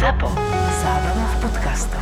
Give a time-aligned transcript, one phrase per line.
[0.00, 0.32] ZAPO.
[0.80, 2.00] Zábrná v podcastov.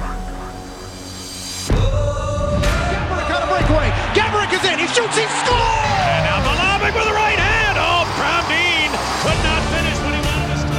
[4.14, 4.79] Gabrick is in.
[4.79, 5.19] He shoots.
[5.19, 5.98] He scores.
[6.06, 7.74] And now Malavik with the right hand.
[7.74, 8.95] Oh, Browdine
[9.26, 10.79] could not finish what he wanted to.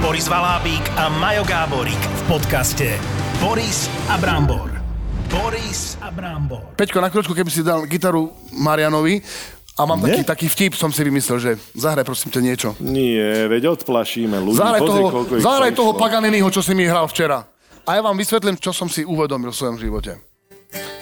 [0.00, 2.96] Boris Valábík a Majo Gáborík v podcaste
[3.36, 4.75] Boris a Brambor.
[5.36, 6.72] Boris a Brambor.
[6.80, 9.20] Peťko, na chvíľočku, keby si dal gitaru Marianovi
[9.76, 10.24] a mám taký, Nie?
[10.24, 12.68] taký vtip, som si vymyslel, že zahraj prosím ťa niečo.
[12.80, 14.56] Nie, veď odplašíme ľudí.
[14.56, 17.44] Zahraj Pozri, toho, zahraj toho Paganiniho, čo si mi hral včera.
[17.84, 20.16] A ja vám vysvetlím, čo som si uvedomil v svojom živote.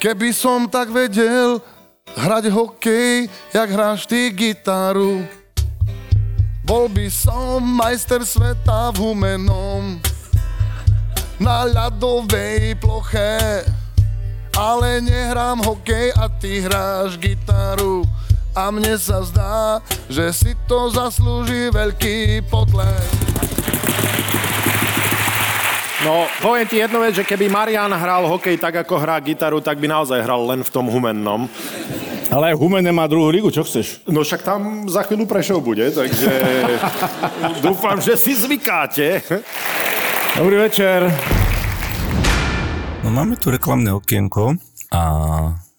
[0.02, 1.62] Keby som tak vedel
[2.19, 5.22] hrať hokej, jak hráš ty gitaru,
[6.66, 10.02] bol by som majster sveta v humenom
[11.38, 13.62] na ľadovej ploche.
[14.54, 18.06] Ale nehrám hokej a ty hráš gitaru
[18.54, 23.19] a mne sa zdá, že si to zaslúži veľký potlesk.
[26.06, 29.82] No, poviem ti jednu vec, že keby Marian hral hokej tak, ako hrá gitaru, tak
[29.82, 31.50] by naozaj hral len v tom humennom.
[32.30, 34.06] Ale aj Humene má druhú ligu, čo chceš?
[34.06, 36.30] No však tam za chvíľu Prešov bude, takže
[37.64, 39.19] dúfam, že si zvykáte.
[40.38, 41.10] Dobrý večer.
[43.05, 44.56] No máme tu reklamné okienko
[44.88, 45.02] a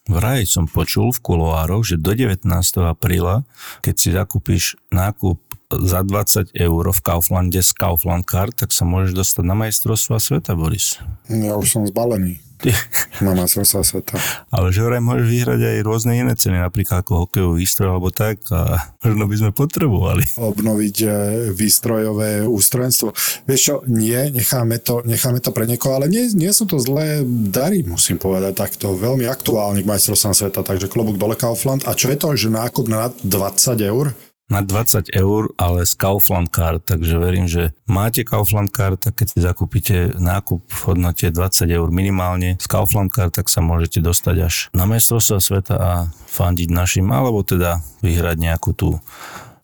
[0.06, 2.46] vraj som počul v kuloároch, že do 19.
[2.86, 3.42] apríla,
[3.82, 5.42] keď si zakúpiš nákup
[5.74, 10.54] za 20 eur v Kauflande z Kaufland Card, tak sa môžeš dostať na majstrovstvá sveta,
[10.54, 11.02] Boris.
[11.26, 12.45] Ja už som zbalený
[13.26, 14.16] na majstrovstvá sveta.
[14.50, 18.42] Ale že vraj môžeš vyhrať aj rôzne iné ceny, napríklad ako hokejový výstroj alebo tak
[18.52, 20.24] a možno by sme potrebovali.
[20.40, 21.08] Obnoviť e,
[21.52, 23.12] výstrojové ústrojenstvo.
[23.46, 27.24] Vieš čo, nie, necháme to, necháme to pre niekoho, ale nie, nie sú to zlé
[27.52, 28.96] dary, musím povedať takto.
[28.96, 31.86] Veľmi aktuálny k majstrovstvám sveta, takže klobúk dole Kaufland.
[31.86, 34.16] A čo je to, že nákup na 20 eur?
[34.46, 39.28] Na 20 eur, ale z Kaufland Card, takže verím, že máte Kaufland Card, tak keď
[39.34, 44.36] si zakúpite nákup v hodnote 20 eur minimálne z Kaufland Card, tak sa môžete dostať
[44.46, 45.92] až na mestrovstva sveta a
[46.30, 49.02] fandiť našim, alebo teda vyhrať nejakú tú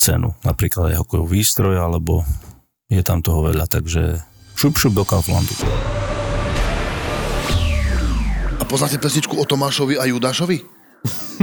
[0.01, 2.25] cenu, napríklad aj hokejový výstroj, alebo
[2.89, 4.17] je tam toho veľa, takže
[4.57, 5.53] šup šup do Kauflandu.
[8.57, 10.57] A poznáte pesničku o Tomášovi a Judášovi?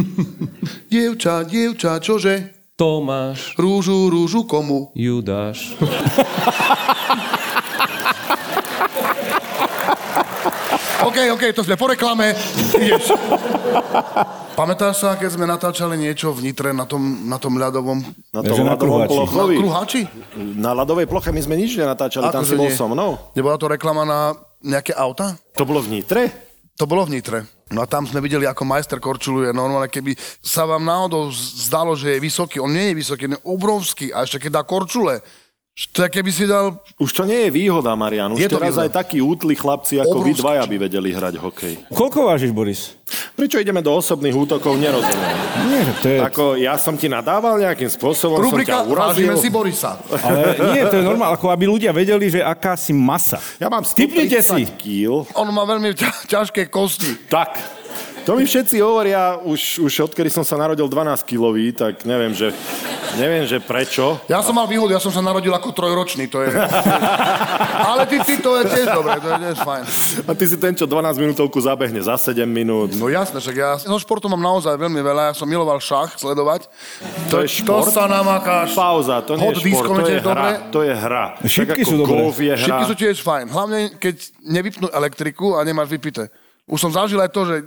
[0.90, 2.57] dievča, dievča, čože?
[2.78, 4.94] Tomáš, Rúžu, rúžu komu?
[4.94, 5.74] Judáš.
[11.00, 12.38] OK, OK, to sme po reklame.
[12.74, 13.10] Ideš.
[14.54, 17.98] Pamätáš sa, keď sme natáčali niečo v Nitre na tom, na tom ľadovom
[18.30, 19.10] Na tom na ľadovom kruhači.
[19.10, 19.54] plochovi.
[19.56, 20.00] kruháči?
[20.54, 22.74] Na ľadovej ploche my sme nič nenatáčali, tam Akože si bol nie.
[22.74, 23.18] so mnou.
[23.32, 25.34] Nebola to reklama na nejaké auta?
[25.54, 26.47] To bolo v Nitre?
[26.78, 27.42] To bolo v Nitre.
[27.74, 29.50] No a tam sme videli, ako majster korčuluje.
[29.50, 33.44] Normálne, keby sa vám náhodou zdalo, že je vysoký, on nie je vysoký, on je
[33.44, 34.06] obrovský.
[34.14, 35.18] A ešte keď dá korčule,
[35.78, 36.74] je keby si dal...
[36.98, 38.34] Už to nie je výhoda, Marian.
[38.34, 38.84] Už Je to teraz výhoda.
[38.84, 40.42] aj takí útli chlapci ako vy Obrovský.
[40.42, 41.72] dvaja by vedeli hrať hokej.
[41.88, 42.98] Koľko vážiš, Boris?
[43.32, 45.36] Prečo ideme do osobných útokov, nerozumiem.
[45.70, 46.18] Nie, to je...
[46.20, 49.30] Ako ja som ti nadával nejakým spôsobom, Rubrika som ťa urazil.
[49.30, 50.02] Vážime si Borisa.
[50.10, 50.38] Ale
[50.74, 53.38] nie, to je normálne, ako aby ľudia vedeli, že aká si masa.
[53.56, 54.66] Ja mám Tipnite si.
[54.66, 55.30] 130 kg.
[55.38, 57.30] On má veľmi ťa- ťažké kosti.
[57.30, 57.77] Tak.
[58.28, 62.52] To mi všetci hovoria, už, už odkedy som sa narodil 12 kilový, tak neviem, že,
[63.16, 64.20] neviem, že prečo.
[64.28, 66.52] Ja som mal výhodu, ja som sa narodil ako trojročný, to je...
[67.88, 69.82] Ale ty, ty to je tiež dobré, to je tiež fajn.
[70.28, 72.92] A ty si ten, čo 12 minútovku zabehne za 7 minút.
[73.00, 76.68] No jasné, však ja so športom mám naozaj veľmi veľa, ja som miloval šach sledovať.
[77.32, 77.88] To je šport?
[77.88, 78.76] To sa namakáš.
[78.76, 80.28] Pauza, to nie Hot je šport, to je hra.
[80.28, 80.50] dobre.
[80.68, 81.24] To je hra.
[81.48, 82.12] Šipky sú dobré.
[82.12, 82.60] golf je hra.
[82.60, 83.48] Šipky sú tiež fajn.
[83.48, 86.28] Hlavne, keď nevypnú elektriku a nemáš vypité.
[86.68, 87.64] Už som zažil aj to, že...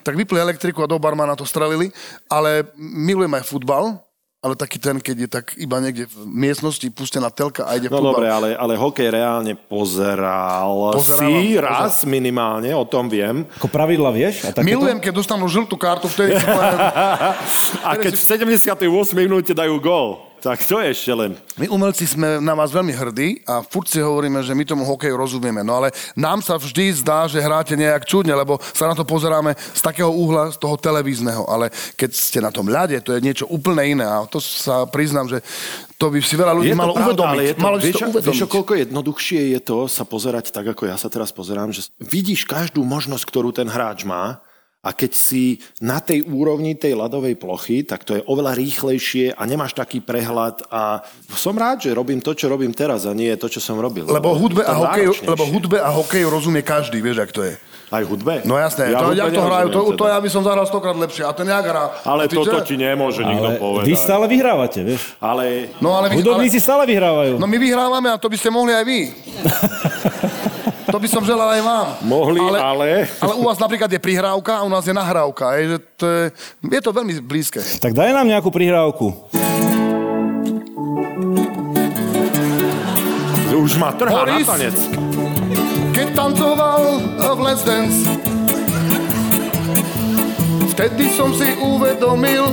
[0.00, 1.92] Tak vypli elektriku a do barmana to strelili.
[2.26, 4.00] Ale milujem aj futbal.
[4.40, 8.00] Ale taký ten, keď je tak iba niekde v miestnosti pustená telka a ide No
[8.00, 8.08] futbal.
[8.16, 13.44] dobre, ale, ale hokej reálne pozeral Pozerávam, si raz minimálne, o tom viem.
[13.60, 14.48] Ako pravidla vieš?
[14.48, 14.64] A takéto?
[14.64, 16.80] Milujem, keď dostanú žltú kartu, vtedy si poviem,
[17.84, 18.88] A keď v 78.
[19.12, 21.36] minúte dajú gól, tak to je ešte len.
[21.60, 25.12] My umelci sme na vás veľmi hrdí a furt si hovoríme, že my tomu hokeju
[25.12, 25.60] rozumieme.
[25.60, 29.52] No ale nám sa vždy zdá, že hráte nejak čudne, lebo sa na to pozeráme
[29.52, 31.44] z takého uhla, z toho televízneho.
[31.44, 34.06] Ale keď ste na tom ľade, to je niečo úplne iné.
[34.08, 35.44] A to sa priznám, že
[36.00, 37.36] to by si veľa ľudí malo pravda, uvedomiť.
[37.36, 38.48] ale je to, malo vieš, to vieš, uvedomiť.
[38.48, 42.80] koľko jednoduchšie je to sa pozerať tak, ako ja sa teraz pozerám, že vidíš každú
[42.80, 44.40] možnosť, ktorú ten hráč má
[44.80, 49.42] a keď si na tej úrovni tej ľadovej plochy, tak to je oveľa rýchlejšie a
[49.44, 53.44] nemáš taký prehľad a som rád, že robím to, čo robím teraz a nie to,
[53.44, 54.08] čo som robil.
[54.08, 57.54] Lebo hudbe, a hokeju, lebo hudbe a hokeju rozumie každý, vieš, ak to je.
[57.90, 58.46] Aj hudbe?
[58.46, 60.14] No jasné, Ja to, jak to hrajú, to, nerozumiem to teda.
[60.14, 61.26] ja by som zahral stokrát lepšie.
[61.26, 61.84] A ten jak hrá?
[62.06, 62.62] Ale toto čo?
[62.62, 63.84] ti nemôže nikto Ale povedať.
[63.84, 65.02] vy stále vyhrávate, vieš.
[65.18, 67.34] Ale No ale vy, ale, Hudobníci stále vyhrávajú.
[67.34, 69.00] no my vyhrávame a to by ste mohli aj vy.
[70.90, 71.86] to by som želal aj vám.
[72.02, 75.54] Mohli, ale- Ale u vás napríklad je prihrávka a u nás je nahrávka.
[75.56, 76.06] Je, to
[76.66, 77.62] je, to veľmi blízke.
[77.78, 79.14] Tak daj nám nejakú prihrávku.
[83.60, 84.48] už ma trhá na Boris?
[84.48, 84.76] tanec.
[85.92, 86.82] Keď tancoval
[87.12, 88.08] v Let's Dance,
[90.72, 92.48] vtedy som si uvedomil,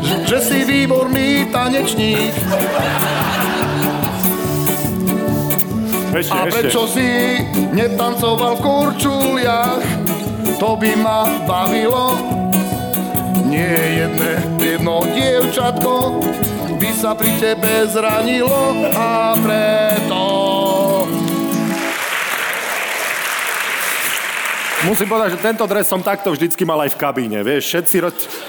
[0.00, 2.32] že- že si výborný tanečník.
[6.10, 6.54] Ešte, A ešte.
[6.58, 7.06] prečo si
[7.70, 9.82] netancoval v kurčuliach?
[10.58, 12.18] To by ma bavilo.
[13.46, 16.18] Nie jedné, jedno dievčatko
[16.78, 20.20] by sa pri tebe zranilo a preto...
[24.80, 27.68] Musím povedať, že tento dres som takto vždycky mal aj v kabíne, vieš.
[27.68, 27.96] Všetci,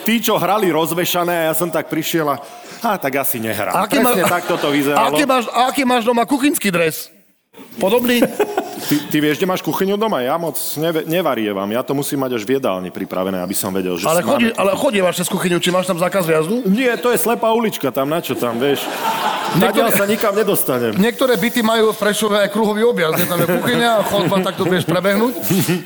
[0.07, 2.39] tí, čo hrali rozvešané a ja som tak prišiel a...
[2.81, 3.75] A tak asi nehrám.
[3.75, 5.11] Aký Presne má- takto to vyzeralo.
[5.11, 7.11] Aký máš, aký máš doma kuchynský dres?
[7.79, 8.21] Podobný?
[8.81, 10.25] Ty, ty vieš, kde máš kuchyňu doma?
[10.25, 11.69] Ja moc neve, nevarievam.
[11.69, 14.73] Ja to musím mať až v jedálni pripravené, aby som vedel, že Ale, chodí, ale
[14.73, 16.65] chodívaš cez kuchyňu, či máš tam zákaz vjazdu?
[16.65, 18.83] Nie, to je slepá ulička, tam na čo tam, vieš.
[19.61, 20.97] Nadiaľ sa nikam nedostanem.
[20.97, 24.57] Niektoré byty majú v Prešove aj kruhový objazd, je tam je kuchyňa a chodba, tak
[24.57, 25.33] tu vieš prebehnúť.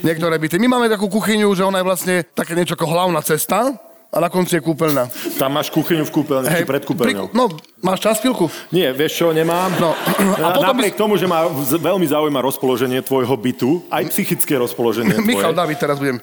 [0.02, 0.56] Niektoré byty.
[0.56, 3.76] My máme takú kuchyňu, že ona je vlastne také niečo ako hlavná cesta
[4.16, 5.12] a na konci je kúpeľná.
[5.36, 7.36] Tam máš kuchyňu v kúpeľni, či pred kúpeľňou.
[7.36, 7.52] no,
[7.84, 8.48] máš čas chvíľku?
[8.72, 9.76] Nie, vieš čo, nemám.
[9.76, 9.92] No,
[10.40, 14.56] a potom by- Napriek tomu, že ma z- veľmi zaujíma rozpoloženie tvojho bytu, aj psychické
[14.56, 15.60] rozpoloženie Michal tvoje.
[15.60, 16.18] David, teraz budem.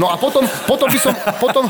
[0.00, 1.68] No a potom, potom by som, potom...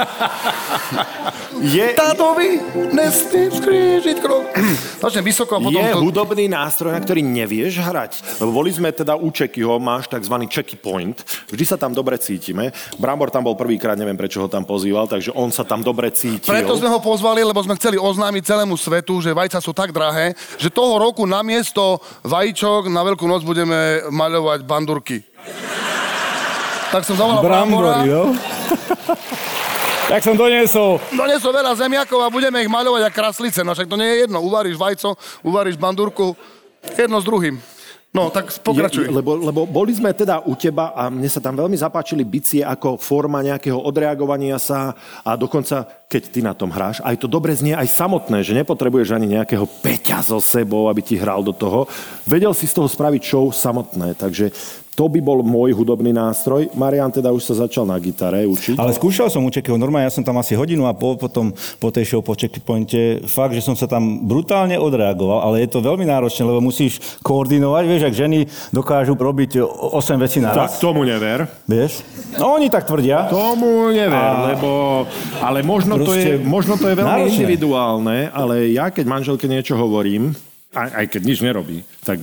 [1.60, 2.62] Je, Tátovi
[2.94, 4.54] nesmím skrížiť krok.
[5.02, 5.82] Začnem vysoko a potom...
[5.82, 5.98] je to...
[5.98, 8.12] hudobný nástroj, na ktorý nevieš hrať.
[8.38, 10.30] Lebo boli sme teda u Čekyho, máš tzv.
[10.46, 11.18] Checky Point.
[11.50, 12.70] Vždy sa tam dobre cítime.
[13.02, 16.54] Brambor tam bol prvýkrát, neviem prečo ho tam pozýval, takže on sa tam dobre cítil.
[16.54, 20.38] Preto sme ho pozvali, lebo sme chceli oznámiť celému svetu, že vajca sú tak drahé,
[20.54, 25.18] že toho roku namiesto vajíčok na Veľkú noc budeme maľovať bandurky.
[26.90, 27.38] Tak som zavolal.
[27.38, 28.34] Brambory, jo?
[30.10, 30.98] tak som doniesol.
[31.14, 33.62] Donesol veľa zemiakov a budeme ich maľovať ako kraslice.
[33.62, 34.42] No však to nie je jedno.
[34.42, 35.14] Uvaríš vajco,
[35.46, 36.34] uvaríš bandurku,
[36.98, 37.62] jedno s druhým.
[38.10, 39.06] No, tak pokračuj.
[39.06, 42.58] Je, lebo, lebo boli sme teda u teba a mne sa tam veľmi zapáčili bicie
[42.58, 47.54] ako forma nejakého odreagovania sa a dokonca, keď ty na tom hráš, aj to dobre
[47.54, 51.86] znie aj samotné, že nepotrebuješ ani nejakého peťa so sebou, aby ti hral do toho.
[52.26, 54.50] Vedel si z toho spraviť show samotné, takže
[54.98, 56.68] to by bol môj hudobný nástroj.
[56.76, 58.76] Marian teda už sa začal na gitare učiť.
[58.76, 61.88] Ale skúšal som u Čekyho, normálne ja som tam asi hodinu a pol potom po
[61.88, 66.04] tej show po Checkpointe, fakt, že som sa tam brutálne odreagoval, ale je to veľmi
[66.04, 68.38] náročné, lebo musíš koordinovať, vieš, ak ženy
[68.74, 70.76] dokážu robiť 8 vecí naraz.
[70.76, 71.48] Tak tomu never.
[71.64, 72.04] Vieš?
[72.36, 73.30] No oni tak tvrdia.
[73.32, 74.68] Tomu never, A- lebo...
[75.40, 77.34] Ale možno to, je, možno to je veľmi náročné.
[77.40, 80.36] individuálne, ale ja keď manželke niečo hovorím,
[80.76, 82.20] aj, aj keď nič nerobí, tak...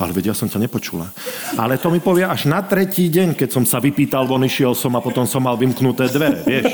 [0.00, 1.12] Ale vedia, som ťa nepočula.
[1.54, 4.90] Ale to mi povie až na tretí deň, keď som sa vypýtal, von išiel som
[4.92, 6.72] a potom som mal vymknuté dvere, vieš.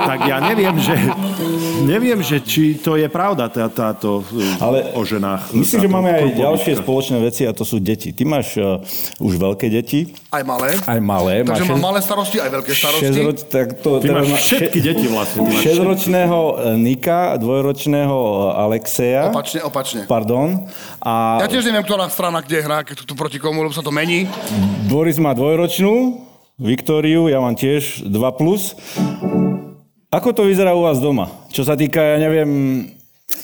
[0.00, 0.94] Tak ja neviem, že...
[1.84, 4.24] Neviem, že či to je pravda, tá, táto
[4.58, 5.52] Ale Ale o ženách.
[5.52, 8.10] Myslím, že máme aj ďalšie spoločné veci a to sú deti.
[8.10, 8.80] Ty máš uh,
[9.20, 10.74] už veľké deti, Aj malé.
[10.80, 11.44] aj malé.
[11.44, 13.04] Takže máš mám malé starosti, aj veľké starosti.
[13.04, 15.38] šesťroč, tak to, Ty teda máš má- všetky še- deti vlastne.
[15.38, 19.22] Ty máš Šesťročného e, Nika, dvojročného e, Alexeja.
[19.28, 20.00] Opačne, opačne.
[20.08, 20.64] Pardon.
[20.98, 23.90] A Ja tiež neviem, ktorá strana kde hrá, keď tu proti komu, lebo sa to
[23.90, 24.24] mení.
[24.86, 28.14] Boris má dvojročnú, Viktóriu, ja mám tiež 2+.
[28.38, 28.78] Plus.
[30.08, 31.26] Ako to vyzerá u vás doma?
[31.50, 32.86] Čo sa týka, ja neviem,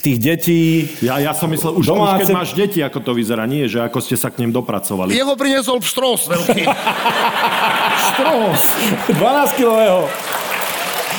[0.00, 0.62] tých detí,
[1.02, 3.82] Ja, ja som myslel, už, Domáce- už keď máš deti, ako to vyzerá, nie, že
[3.82, 5.10] ako ste sa k ním dopracovali.
[5.10, 6.62] Jeho priniesol pštros veľký.
[8.06, 8.62] Štros,
[9.10, 10.06] 12-kilového.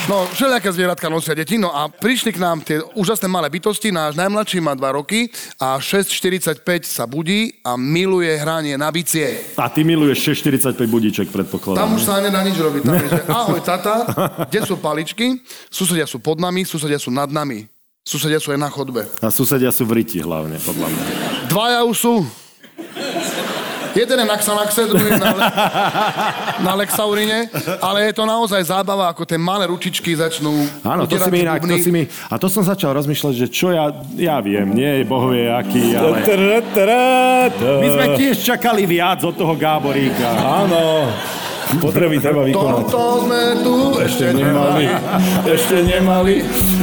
[0.10, 1.62] No, všelijaké zvieratka nosia deti.
[1.62, 3.93] No a prišli k nám tie úžasné malé bytosti.
[3.93, 5.29] Náš najmladší má 2 roky
[5.62, 9.53] a 6.45 sa budí a miluje hranie na bicie.
[9.62, 11.86] A ty miluješ 645 budíček, predpokladám.
[11.86, 12.81] Tam už sa nedá nič robiť.
[12.81, 13.93] Tam je, že ahoj tata,
[14.50, 15.38] kde sú paličky?
[15.70, 17.70] Susedia sú pod nami, susedia sú nad nami.
[18.01, 19.05] Susedia sú aj na chodbe.
[19.22, 21.03] A susedia sú v riti hlavne, podľa mňa.
[21.53, 22.13] Dvaja už sú.
[23.91, 25.51] Jeden je na Xanaxe, druhý na, Le-
[26.67, 27.51] na Lexaurine,
[27.83, 31.60] ale je to naozaj zábava, ako tie malé ručičky začnú Áno, to si mi inak,
[31.63, 32.07] to si mi...
[32.31, 33.91] A to som začal rozmýšľať, že čo ja...
[34.15, 36.24] Ja viem, nie je bohvie aký, ale...
[37.60, 40.27] My sme tiež čakali viac od toho Gáboríka.
[40.39, 41.12] Áno.
[41.79, 42.83] Potreby treba vykonať.
[42.89, 44.85] Toto sme tu ešte nemali.
[45.47, 46.35] Ešte nemali.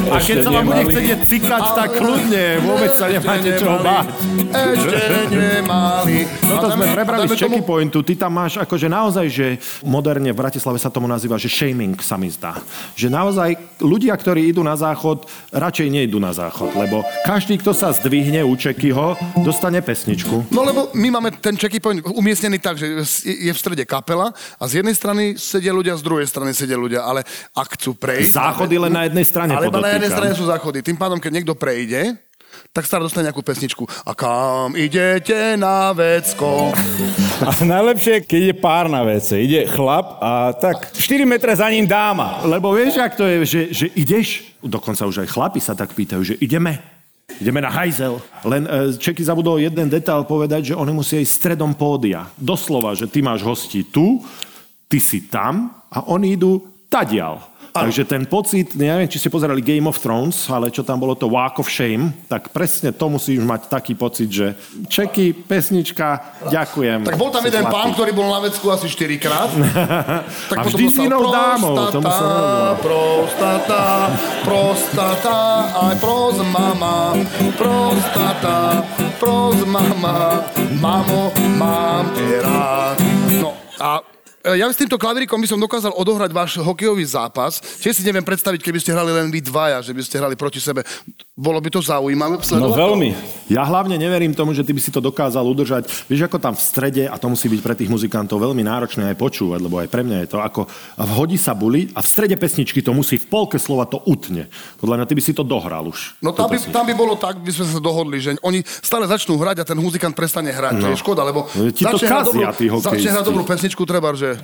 [0.08, 4.06] A keď sa vám bude chcieť cikať, tak kľudne, vôbec sa nemáte čoho báť.
[4.48, 6.16] Ešte nemali.
[6.40, 8.00] Toto A sme prebrali z Checky Pointu.
[8.04, 9.46] Ty tam máš akože naozaj, že
[9.84, 12.60] moderne v Bratislave sa tomu nazýva, že shaming sa mi zdá.
[12.92, 17.92] Že naozaj ľudia, ktorí idú na záchod, radšej nejdú na záchod, lebo každý, kto sa
[17.92, 20.52] zdvihne u Čekyho, dostane pesničku.
[20.52, 24.64] No lebo my máme ten checky point umiestnený tak, že je v strede kapela a
[24.68, 28.34] z jednej strany sedia ľudia, z druhej strany sedia ľudia, ale ak chcú prejsť...
[28.38, 30.16] Záchody len na jednej strane Ale iba na jednej podotýkam.
[30.16, 30.78] strane sú záchody.
[30.80, 32.16] Tým pádom, keď niekto prejde,
[32.72, 33.84] tak stále dostane nejakú pesničku.
[34.06, 36.72] A kam idete na vecko?
[37.44, 39.28] A najlepšie, keď je pár na WC.
[39.46, 42.42] Ide chlap a tak 4 metre za ním dáma.
[42.44, 46.22] Lebo vieš, ak to je, že, že ideš, dokonca už aj chlapi sa tak pýtajú,
[46.24, 46.82] že ideme,
[47.38, 48.18] ideme na hajzel.
[48.42, 52.26] Len e, Čeky zabudol jeden detail povedať, že oni musia ísť stredom pódia.
[52.34, 54.18] Doslova, že ty máš hosti tu,
[54.88, 57.44] ty si tam a oni idú tadial.
[57.68, 61.30] Takže ten pocit, neviem, či ste pozerali Game of Thrones, ale čo tam bolo to
[61.30, 64.56] Walk of Shame, tak presne to musíš mať taký pocit, že
[64.88, 67.06] Čeky, pesnička, ďakujem.
[67.06, 67.74] Tak bol tam jeden zlatý.
[67.76, 69.50] pán, ktorý bol na vecku asi 4 krát.
[70.48, 72.28] Tak A vždy s inou dámou, tomu sa
[72.80, 74.10] prostata,
[74.42, 75.36] prostata,
[75.76, 77.14] aj pros mama,
[77.54, 78.82] prostata,
[79.20, 80.42] pros mama,
[80.80, 82.96] mamo, mám te rád.
[83.38, 84.00] No a
[84.44, 87.58] ja s týmto klavírikom by som dokázal odohrať váš hokejový zápas.
[87.58, 90.62] Tiež si neviem predstaviť, keby ste hrali len vy dvaja, že by ste hrali proti
[90.62, 90.86] sebe.
[91.38, 92.74] Bolo by to zaujímavé No sledovať?
[92.74, 92.82] to?
[92.82, 93.08] veľmi.
[93.46, 95.86] Ja hlavne neverím tomu, že ty by si to dokázal udržať.
[96.04, 99.16] Vieš, ako tam v strede, a to musí byť pre tých muzikantov veľmi náročné aj
[99.16, 100.66] počúvať, lebo aj pre mňa je to ako
[101.08, 104.50] vhodí sa buli a v strede pesničky to musí v polke slova to utne.
[104.76, 106.18] Podľa mňa ty by si to dohral už.
[106.18, 109.38] No tam by, tam by bolo tak, by sme sa dohodli, že oni stále začnú
[109.38, 110.74] hrať a ten muzikant prestane hrať.
[110.74, 110.82] No.
[110.82, 114.10] To je škoda, lebo No, ti to začne kazia, dobrú, začne hrať dobrú pesničku, treba,
[114.12, 114.34] že...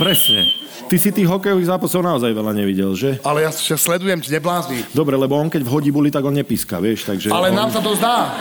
[0.00, 0.48] Presne.
[0.88, 3.20] Ty si tých hokejových zápasov naozaj veľa nevidel, že?
[3.20, 4.80] Ale ja sa sledujem, ti neblázni.
[4.96, 7.28] Dobre, lebo on keď vhodí buli, tak on nepíska, vieš, takže...
[7.28, 7.60] Ale on...
[7.60, 8.32] nám sa to zdá.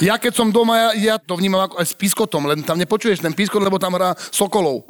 [0.00, 3.20] Ja keď som doma, ja, ja to vnímam ako aj s pískotom, len tam nepočuješ
[3.20, 4.84] ten pískot, lebo tam hrá Sokolov.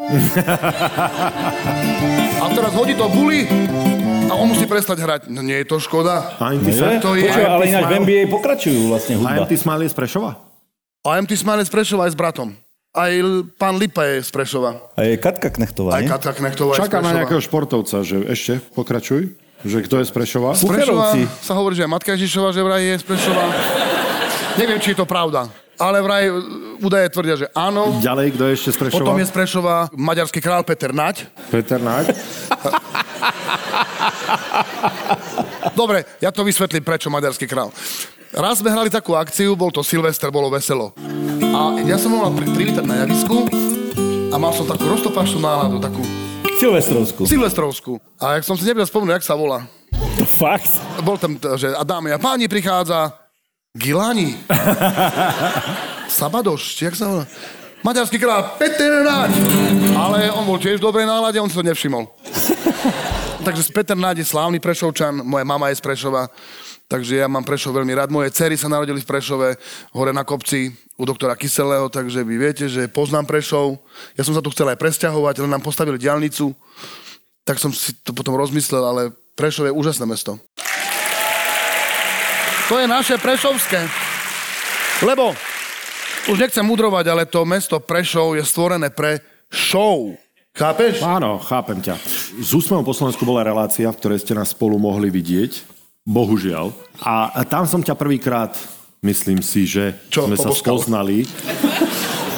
[2.38, 3.46] A teraz hodí to buli
[4.30, 5.20] a on musí prestať hrať.
[5.26, 6.38] No nie je to škoda.
[6.62, 6.74] Je?
[6.78, 7.02] sa...
[7.02, 8.02] To je- Počuj, ale ináč v Smile.
[8.06, 9.34] NBA pokračujú vlastne hudba.
[9.42, 10.30] IMT Smile je z Prešova?
[11.00, 12.52] A MT Smalec Prešova aj s bratom.
[12.90, 13.12] Aj
[13.54, 14.82] pán Lipa je z Prešova.
[14.98, 16.10] A je Katka Knechtová, Aj nie?
[16.10, 17.06] Katka Knechtová je z Čaká Prešova.
[17.06, 19.30] na nejakého športovca, že ešte pokračuj.
[19.62, 20.50] Že kto je z Prešova?
[20.58, 21.22] Z Prešova Kucherovci.
[21.46, 23.44] sa hovorí, že aj Matka Ježišova, že vraj je z Prešova.
[24.58, 25.46] Neviem, či je to pravda.
[25.78, 26.32] Ale vraj e,
[26.82, 27.94] údaje tvrdia, že áno.
[28.02, 28.98] Ďalej, kto je ešte z Prešova?
[28.98, 31.30] Potom je z Prešova maďarský král Peter Naď.
[31.46, 32.10] Peter Naď.
[35.72, 37.70] Dobre, ja to vysvetlím, prečo maďarský král.
[38.30, 40.94] Raz sme hrali takú akciu, bol to Silvester, bolo veselo.
[41.50, 43.50] A ja som mal pri, privítať na javisku
[44.30, 45.98] a mal som takú roztopašnú náladu, takú
[46.62, 47.26] Silvestrovskú.
[47.26, 47.92] silvestrovskú.
[48.22, 49.66] A jak som si nevedel spomenúť, jak sa volá.
[50.38, 50.70] Fakt?
[51.02, 53.18] Bol tam, že a dámy a páni prichádza
[53.74, 54.38] Gilani.
[56.06, 57.24] Sabadoš, či jak sa volá?
[57.82, 59.32] Maďarský král Peter Naď.
[59.96, 62.06] Ale on bol tiež v dobrej nálade, on si to nevšimol.
[63.46, 66.30] Takže Peter Naď je slávny Prešovčan, moja mama je z Prešova.
[66.90, 68.10] Takže ja mám Prešov veľmi rád.
[68.10, 69.54] Moje cery sa narodili v Prešove,
[69.94, 73.78] hore na kopci, u doktora Kyselého, takže vy viete, že poznám Prešov.
[74.18, 76.50] Ja som sa tu chcel aj presťahovať, len nám postavili diálnicu.
[77.46, 79.02] Tak som si to potom rozmyslel, ale
[79.38, 80.34] Prešov je úžasné mesto.
[82.66, 83.86] To je naše Prešovské.
[85.06, 85.30] Lebo,
[86.26, 90.10] už nechcem mudrovať, ale to mesto Prešov je stvorené pre show.
[90.58, 91.06] Chápeš?
[91.06, 91.94] Áno, chápem ťa.
[92.42, 95.79] Z úsmevom po Slovensku bola relácia, v ktorej ste nás spolu mohli vidieť.
[96.08, 96.72] Bohužiaľ.
[97.04, 98.56] A, tam som ťa prvýkrát,
[99.04, 100.76] myslím si, že Čo, sme sa poboskal?
[100.80, 101.16] spoznali.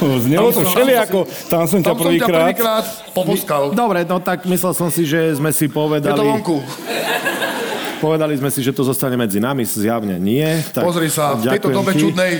[0.02, 1.30] Znelo to všelijako.
[1.46, 2.42] Tam som ťa Tam som ťa prvýkrát...
[2.50, 3.62] prvýkrát poboskal.
[3.70, 6.18] Dobre, no tak myslel som si, že sme si Je to povedali...
[6.18, 6.58] vonku.
[8.02, 10.42] Povedali sme si, že to zostane medzi nami, zjavne nie.
[10.74, 12.00] Tak Pozri sa, v tejto ďakujem dobe ti.
[12.02, 12.32] čudnej.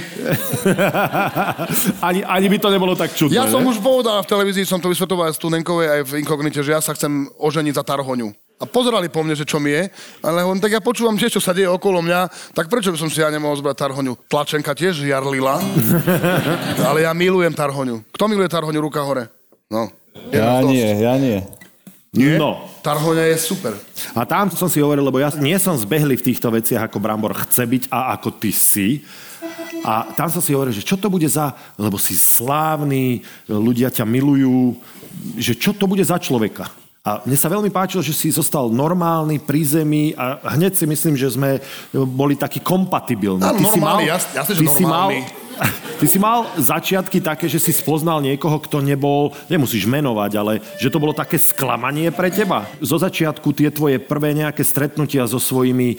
[2.11, 3.39] ani, ani by to nebolo tak čudné.
[3.39, 3.71] Ja som ne?
[3.71, 6.99] už povedal v televízii, som to vysvetoval aj Studenkovej, aj v Inkognite, že ja sa
[6.99, 8.35] chcem oženiť za Tarhoňu.
[8.63, 9.91] A pozerali po mne, že čo mi je,
[10.23, 13.11] ale on, tak ja počúvam tiež, čo sa deje okolo mňa, tak prečo by som
[13.11, 14.15] si ja nemohol zbrať Tarhoňu?
[14.31, 15.59] Tlačenka tiež jarlila,
[16.89, 18.07] ale ja milujem Tarhoňu.
[18.15, 18.79] Kto miluje Tarhoňu?
[18.79, 19.27] Ruka hore.
[19.67, 19.91] No.
[20.31, 21.43] Ja nie, ja nie.
[22.15, 22.39] Nie?
[22.39, 22.71] No.
[22.87, 23.75] Tarhoňa je super.
[24.15, 27.35] A tam som si hovoril, lebo ja nie som zbehli v týchto veciach, ako Brambor
[27.35, 29.03] chce byť a ako ty si.
[29.83, 31.57] A tam som si hovoril, že čo to bude za...
[31.75, 34.79] Lebo si slávny, ľudia ťa milujú,
[35.41, 36.82] že čo to bude za človeka.
[37.03, 41.19] A mne sa veľmi páčilo, že si zostal normálny pri zemi a hneď si myslím,
[41.19, 41.59] že sme
[41.91, 43.43] boli takí kompatibilní.
[43.43, 45.19] Áno, Ty si normálny, jasne- jasne, že ty si mal, normálny.
[45.99, 50.95] ty si mal začiatky také, že si spoznal niekoho, kto nebol, nemusíš menovať, ale že
[50.95, 52.71] to bolo také sklamanie pre teba.
[52.79, 55.99] Zo začiatku tie tvoje prvé nejaké stretnutia so svojimi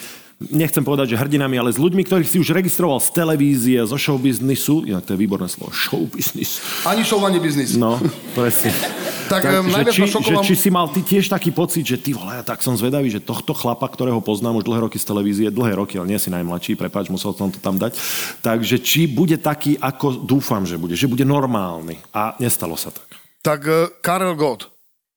[0.55, 4.88] nechcem povedať, že hrdinami, ale s ľuďmi, ktorých si už registroval z televízie, zo showbiznisu,
[4.88, 6.63] inak to je výborné slovo, showbiznis.
[6.88, 7.75] Ani show, ani biznis.
[7.75, 8.00] No,
[8.31, 8.72] presne.
[9.29, 12.11] Tak, em, že, najviac či, že či si mal ty tiež taký pocit, že ty
[12.15, 15.79] vole, tak som zvedavý, že tohto chlapa, ktorého poznám už dlhé roky z televízie, dlhé
[15.79, 17.95] roky, ale nie si najmladší, prepáč, musel som to tam dať.
[18.43, 21.99] Takže či bude taký, ako dúfam, že bude, že bude normálny.
[22.11, 23.07] A nestalo sa tak.
[23.43, 24.73] Tak eh, Karel Gott,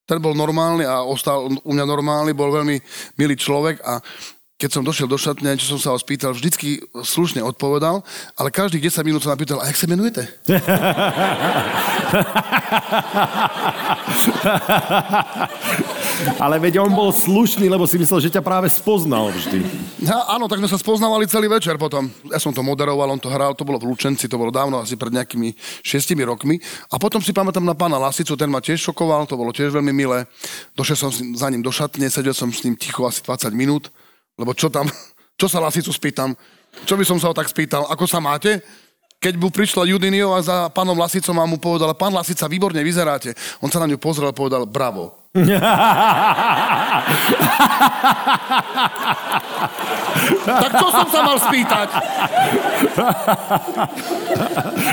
[0.06, 2.78] ten bol normálny a ostal u mňa normálny, bol veľmi
[3.18, 3.98] milý človek a
[4.56, 8.00] keď som došiel do šatne, čo som sa ho spýtal, vždycky slušne odpovedal,
[8.40, 10.24] ale každých 10 minút sa ma pýtal, a jak sa menujete?
[16.40, 19.60] Ale veď on bol slušný, lebo si myslel, že ťa práve spoznal vždy.
[20.00, 22.08] Ja, áno, tak sme sa spoznávali celý večer potom.
[22.32, 24.96] Ja som to moderoval, on to hral, to bolo v Lučenci, to bolo dávno, asi
[24.96, 25.52] pred nejakými
[25.84, 26.56] šiestimi rokmi.
[26.88, 29.92] A potom si pamätám na pána Lasicu, ten ma tiež šokoval, to bolo tiež veľmi
[29.92, 30.24] milé.
[30.72, 33.92] Došiel som za ním do šatne, sedel som s ním ticho asi 20 minút,
[34.36, 34.86] lebo čo tam,
[35.40, 36.36] čo sa Lasicu spýtam?
[36.84, 37.88] Čo by som sa ho tak spýtal?
[37.88, 38.60] Ako sa máte?
[39.16, 43.32] Keď mu prišla Judiniová za pánom Lasicom a mu povedala, pán Lasica, výborne vyzeráte.
[43.64, 45.16] On sa na ňu pozrel a povedal, bravo.
[50.60, 51.88] tak čo som sa mal spýtať?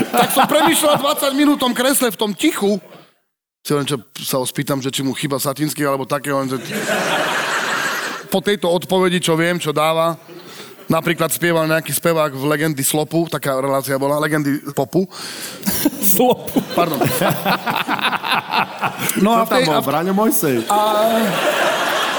[0.08, 2.80] tak som premyšľal 20 minút v tom kresle, v tom tichu.
[3.64, 6.60] Si len čo sa ho spýtam, že či mu chyba Satinský alebo také, len, že...
[8.34, 10.18] Po tejto odpovedi, čo viem, čo dáva,
[10.90, 15.06] napríklad spieval nejaký spevák v Legendy Slopu, taká relácia bola, Legendy Popu.
[16.18, 16.58] Slopu.
[16.74, 16.98] Pardon.
[19.22, 20.66] No a v tam tej- bol a v- Braňo Mojsej.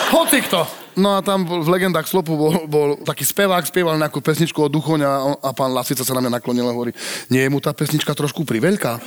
[0.08, 0.85] Hoci kto.
[0.96, 5.08] No a tam v legendách Slopu bol, bol taký spevák, spieval nejakú pesničku o Duchoňa
[5.08, 6.96] a, a pán Lasica sa na mňa naklonil a hovorí,
[7.28, 9.04] nie je mu tá pesnička trošku priveľká?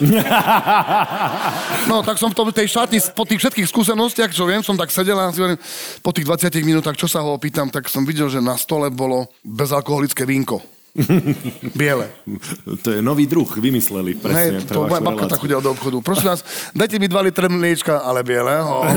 [1.91, 4.93] no tak som v tom, tej šatni, po tých všetkých skúsenostiach, čo viem, som tak
[4.93, 5.61] sedel a si hovorím,
[6.05, 9.33] po tých 20 minútach, čo sa ho opýtam, tak som videl, že na stole bolo
[9.41, 10.78] bezalkoholické vínko.
[11.79, 12.11] Biele.
[12.83, 16.01] To je nový druh, vymysleli presne Hej, to moja babka tak chodila do obchodu.
[16.03, 18.83] Prosím vás, dajte mi 2 litre mliečka, ale bieleho.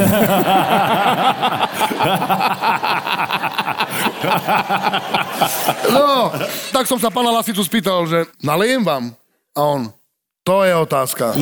[5.92, 6.32] No,
[6.72, 9.12] tak som sa pána Lasicu spýtal, že nalejem vám?
[9.58, 9.92] A on,
[10.41, 11.25] to je otázka.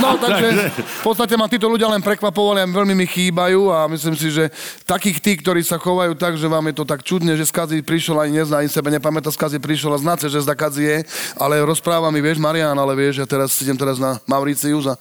[0.00, 4.14] No, takže v podstate ma títo ľudia len prekvapovali a veľmi mi chýbajú a myslím
[4.14, 4.48] si, že
[4.86, 8.16] takých tí, ktorí sa chovajú tak, že vám je to tak čudne, že skazí prišiel
[8.22, 11.02] aj nezná, ani sebe nepamätá, skazí prišiel a znáce, že zda je,
[11.36, 14.94] ale rozpráva mi, vieš, Marian, ale vieš, ja teraz idem teraz na Mauricius a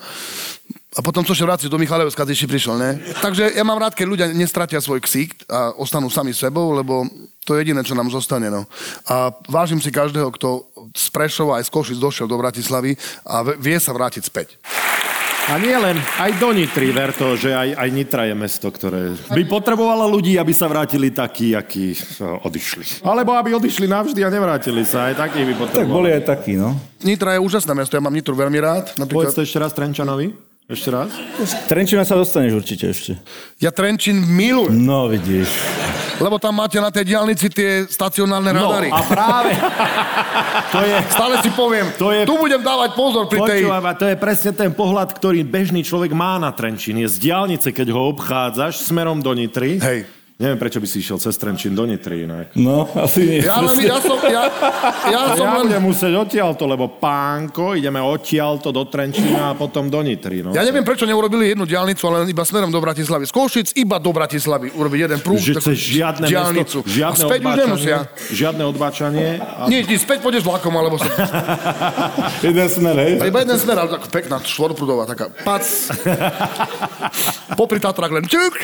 [0.90, 2.98] a potom čo sa vráci do Michalovska, ty si prišiel, ne?
[3.22, 7.06] Takže ja mám rád, keď ľudia nestratia svoj ksík a ostanú sami sebou, lebo
[7.46, 8.66] to je jediné, čo nám zostane, no.
[9.06, 10.66] A vážim si každého, kto
[10.98, 14.58] z Prešova aj z Košic došiel do Bratislavy a vie sa vrátiť späť.
[15.50, 19.18] A nie len, aj do Nitry, ver to, že aj, aj Nitra je mesto, ktoré
[19.34, 23.02] by potrebovalo ľudí, aby sa vrátili takí, akí odišli.
[23.02, 25.90] Alebo aby odišli navždy a nevrátili sa, aj takí by Tak potrebovali.
[25.90, 26.78] boli aj takí, no.
[27.02, 28.94] Nitra je úžasné mesto, ja mám Nitru veľmi rád.
[28.94, 30.49] Povedz Napríklad, to ešte raz Trenčanovi.
[30.70, 31.10] Ešte raz.
[31.66, 33.18] Trenčina sa dostaneš určite ešte.
[33.58, 35.50] ja Trenčín milujem, No, vidíš.
[36.18, 38.88] lebo tam máte na tej diálnici tie stacionálne radary.
[38.88, 39.58] No a práve,
[40.74, 43.60] to je, Stále si poviem, To je- tu budem dávať pozor pri tej...
[43.66, 47.02] Počúvaj, ma, to je presne ten pohľad, ktorý bežný človek má na Trenčín.
[47.02, 49.82] Je z diálnice, keď ho obchádzaš smerom do Nitry.
[49.82, 50.06] Hej.
[50.40, 52.56] Neviem, prečo by si išiel cez Trenčín do Nitry inak.
[52.56, 53.44] No, asi nie.
[53.44, 54.48] Ja, len, ja som, ja,
[55.12, 55.68] ja som Ja len...
[55.68, 60.40] budem musieť odtiaľto, lebo pánko, ideme odtiaľto do Trenčína a potom do Nitry.
[60.40, 60.56] No.
[60.56, 63.28] Ja neviem, prečo neurobili jednu diálnicu, ale iba smerom do Bratislavy.
[63.28, 65.44] Z Košic iba do Bratislavy urobiť jeden prúh.
[65.44, 66.88] že takú žiadne diálnicu.
[66.88, 67.98] mesto, žiadne a späť už odbáčanie, nemusia.
[68.32, 69.28] žiadne odbáčanie.
[69.44, 69.68] A...
[69.68, 71.12] Nie, ty späť pôjdeš vlakom, alebo sa...
[72.48, 73.14] Jeden smer, hej?
[73.20, 75.68] A iba jeden smer, ale tak pekná, štvorprúdová, taká pac.
[77.60, 78.56] Popri Tatrách len čuk.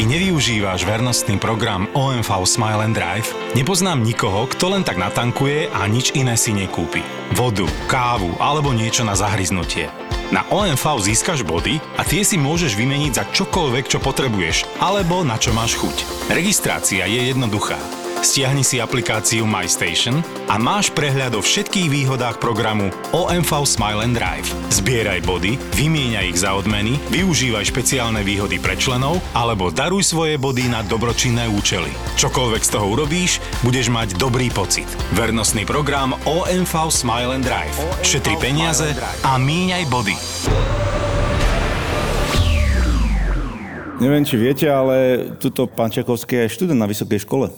[0.00, 3.28] Ty nevyužíváš vernostný program OMV Smile and Drive?
[3.52, 7.04] Nepoznám nikoho, kto len tak natankuje a nič iné si nekúpi.
[7.36, 9.92] Vodu, kávu alebo niečo na zahryznutie.
[10.32, 15.36] Na OMV získaš body a tie si môžeš vymeniť za čokoľvek, čo potrebuješ, alebo na
[15.36, 16.32] čo máš chuť.
[16.32, 17.99] Registrácia je jednoduchá.
[18.20, 20.20] Stiahni si aplikáciu MyStation
[20.52, 24.44] a máš prehľad o všetkých výhodách programu OMV Smile and Drive.
[24.68, 30.68] Zbieraj body, vymieňaj ich za odmeny, využívaj špeciálne výhody pre členov alebo daruj svoje body
[30.68, 31.88] na dobročinné účely.
[32.20, 34.86] Čokoľvek z toho urobíš, budeš mať dobrý pocit.
[35.16, 37.76] Vernostný program OMV Smile and Drive.
[38.04, 38.92] Šetri peniaze
[39.24, 40.16] a míňaj body.
[44.00, 47.52] Neviem, či viete, ale tuto pán Čakovský je študent na vysokej škole.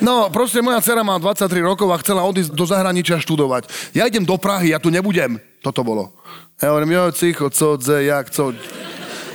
[0.00, 3.68] No, proste moja dcera má 23 rokov a chcela odísť do zahraničia študovať.
[3.92, 5.36] Ja idem do Prahy, ja tu nebudem.
[5.60, 6.16] Toto bolo.
[6.56, 8.56] Ja hovorím, jo, cicho, co, dze, jak, co.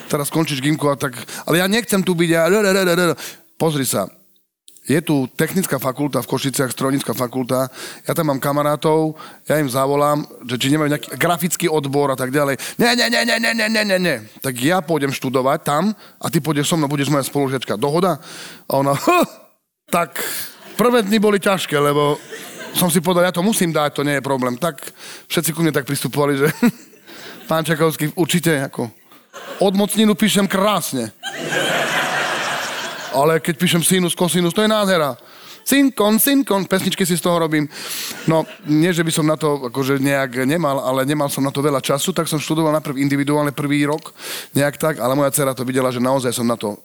[0.10, 1.13] Teraz skončíš gimku a tak...
[1.45, 2.49] Ale ja nechcem tu byť, ja...
[3.56, 4.10] Pozri sa,
[4.86, 7.73] je tu technická fakulta v Košiciach, strojnícka fakulta,
[8.06, 9.17] ja tam mám kamarátov,
[9.49, 12.62] ja im zavolám, že či nemajú nejaký grafický odbor a tak ďalej.
[12.78, 14.17] Nie, nie, nie, nie, nie, nie, nie, nie, nie.
[14.45, 15.84] Tak ja pôjdem študovať tam
[16.21, 17.82] a ty pôjdeš so mnou, budeš moja spolužiačka.
[17.82, 18.21] Dohoda?
[18.69, 18.93] A ona,
[19.95, 20.21] tak
[20.75, 22.19] prvé dny boli ťažké, lebo
[22.75, 24.59] som si povedal, ja to musím dať, to nie je problém.
[24.59, 24.83] Tak
[25.31, 26.47] všetci ku mne tak pristupovali, že
[27.49, 28.91] pán Čakovský určite ako
[29.63, 31.15] odmocninu píšem krásne
[33.15, 35.15] ale keď píšem sinus, kosinus, to je nádhera.
[35.65, 37.65] Synkon, synkon, pesničky si z toho robím.
[38.29, 41.63] No, nie, že by som na to akože nejak nemal, ale nemal som na to
[41.63, 44.13] veľa času, tak som študoval najprv individuálne prvý rok,
[44.53, 46.77] nejak tak, ale moja dcera to videla, že naozaj som na to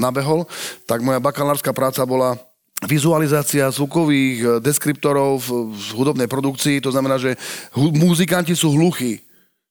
[0.00, 0.48] nabehol,
[0.88, 2.40] tak moja bakalárska práca bola
[2.86, 5.48] vizualizácia zvukových eh, deskriptorov v,
[5.94, 7.38] hudobnej produkcii, to znamená, že
[7.74, 9.22] hu- muzikanti sú hluchí.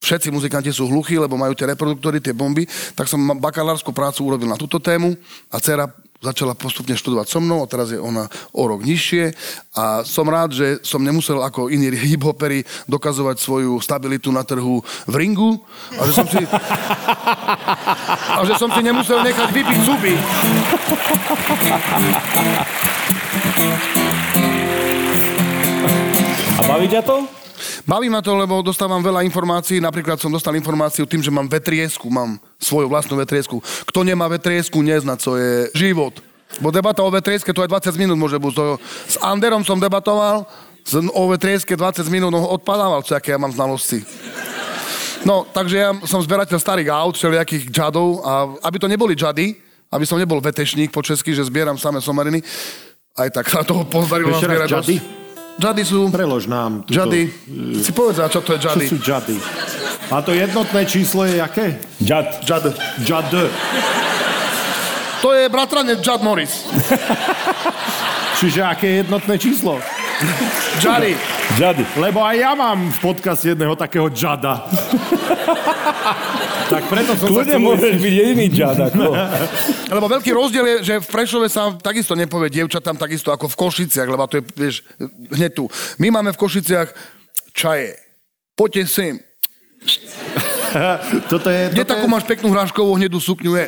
[0.02, 2.65] Všetci muzikanti sú hluchí, lebo majú tie reproduktory, tie bomby,
[2.97, 5.13] tak som bakalárskú prácu urobil na túto tému
[5.54, 5.86] a dcera
[6.21, 9.34] začala postupne študovať so mnou a teraz je ona o rok nižšie
[9.74, 15.15] a som rád, že som nemusel ako iní hiphopery dokazovať svoju stabilitu na trhu v
[15.17, 15.58] ringu
[15.97, 16.38] a že som si,
[18.38, 20.13] a že som si nemusel nechať vypiť zuby.
[26.58, 27.25] A baví ťa to?
[27.86, 29.82] Baví ma to, lebo dostávam veľa informácií.
[29.82, 33.62] Napríklad som dostal informáciu tým, že mám vetriesku, mám svoju vlastnú vetriesku.
[33.89, 36.13] Kto nemá vetriesku, nezná, co je život.
[36.62, 38.54] Bo debata o vetrieske, to aj 20 minút môže byť.
[39.08, 40.45] S Anderom som debatoval,
[41.13, 44.01] o vetrieske 20 minút, odpadával, čo aké ja mám znalosti.
[45.21, 48.32] No, takže ja som zberateľ starých aut, všelijakých džadov a
[48.65, 49.54] aby to neboli džady,
[49.93, 52.41] aby som nebol vetešník po česky, že zbieram samé somariny,
[53.17, 54.95] aj tak sa toho pozdarilo Ešte raz, nazbierať džady?
[55.60, 56.00] Džady sú...
[56.10, 56.88] Prelož nám.
[56.88, 57.21] Túto, Džady.
[57.84, 58.86] Si povedz, čo to je Čo džady.
[58.88, 59.36] sú džady?
[60.12, 61.80] A to jednotné číslo je jaké?
[62.00, 62.43] Džad.
[62.43, 62.63] Džad.
[63.04, 63.28] Džad.
[65.21, 66.65] To je bratranec Judd Morris.
[68.41, 69.78] Čiže aké je jednotné číslo?
[70.79, 71.13] Džady.
[71.57, 71.84] Džady.
[71.97, 74.65] Lebo aj ja mám v podcaste jedného takého džada.
[76.73, 78.45] tak preto som Kľudne sa môžeš byť jediný.
[78.62, 79.12] Ako.
[79.97, 84.07] Lebo veľký rozdiel je, že v Prešove sa takisto nepovie dievčatám takisto ako v Košiciach,
[84.07, 84.75] lebo to je, vieš,
[85.36, 85.67] hneď tu.
[85.99, 86.88] My máme v Košiciach
[87.51, 87.97] čaje.
[88.55, 89.19] Poďte sem.
[91.31, 91.67] Toto je...
[91.75, 92.13] Kde toto takú je...
[92.15, 93.67] máš peknú hráškovú hnedú sukňu je?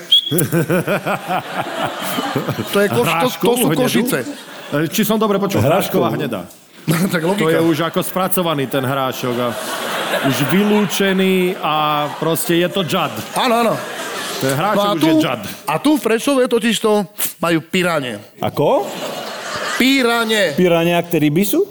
[2.72, 3.84] To, je koš, to, to sú hnedu?
[3.84, 4.20] Košice.
[4.74, 5.62] E, Či som dobre počul?
[5.62, 6.50] Hrášková hneda.
[7.14, 7.50] tak To logika.
[7.50, 9.48] je už ako spracovaný ten hrášok a
[10.24, 11.76] už vylúčený a
[12.18, 13.14] proste je to džad.
[13.36, 13.74] Áno, áno.
[14.38, 15.42] Ten hrášok No a už tu, je džad.
[15.64, 17.08] a tu v Prešove totiž to
[17.40, 18.20] majú piranie.
[18.38, 18.84] Ako?
[19.76, 20.54] Piranie.
[20.54, 21.66] Pirania, ktorí by sú?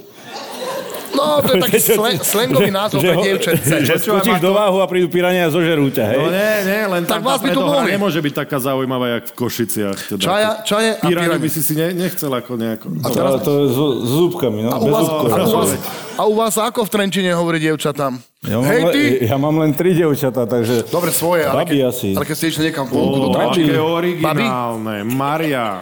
[1.13, 3.69] No, to je taký sle, slangový názov pre dievčence.
[3.83, 6.19] Že skočíš do váhu a prídu pirania a zožerú ťa, hej?
[6.19, 7.91] No nie, nie, len Tak vás by to predohra mohli.
[7.91, 9.99] nemôže byť taká zaujímavá, jak v Košiciach.
[10.09, 10.21] Teda.
[10.21, 12.87] Čaja, čaje a Piráňu by si si ne, nechcel ako nejako...
[12.99, 14.71] A teraz to je s, zúbkami, no.
[14.71, 15.27] A Bez u, vás, zúbkov.
[15.29, 15.71] a, u vás,
[16.13, 18.17] a u vás ako v Trenčine hovorí dievčatám?
[18.43, 19.03] Ja mám, Hej le- ty!
[19.23, 20.89] ja mám len tri dievčatá, takže...
[20.89, 22.09] Dobre, svoje, ale, Babi keď, asi.
[22.13, 23.69] ale keď ste išli niekam vonku do Trenčína.
[23.69, 24.97] aké originálne.
[25.05, 25.79] Marian.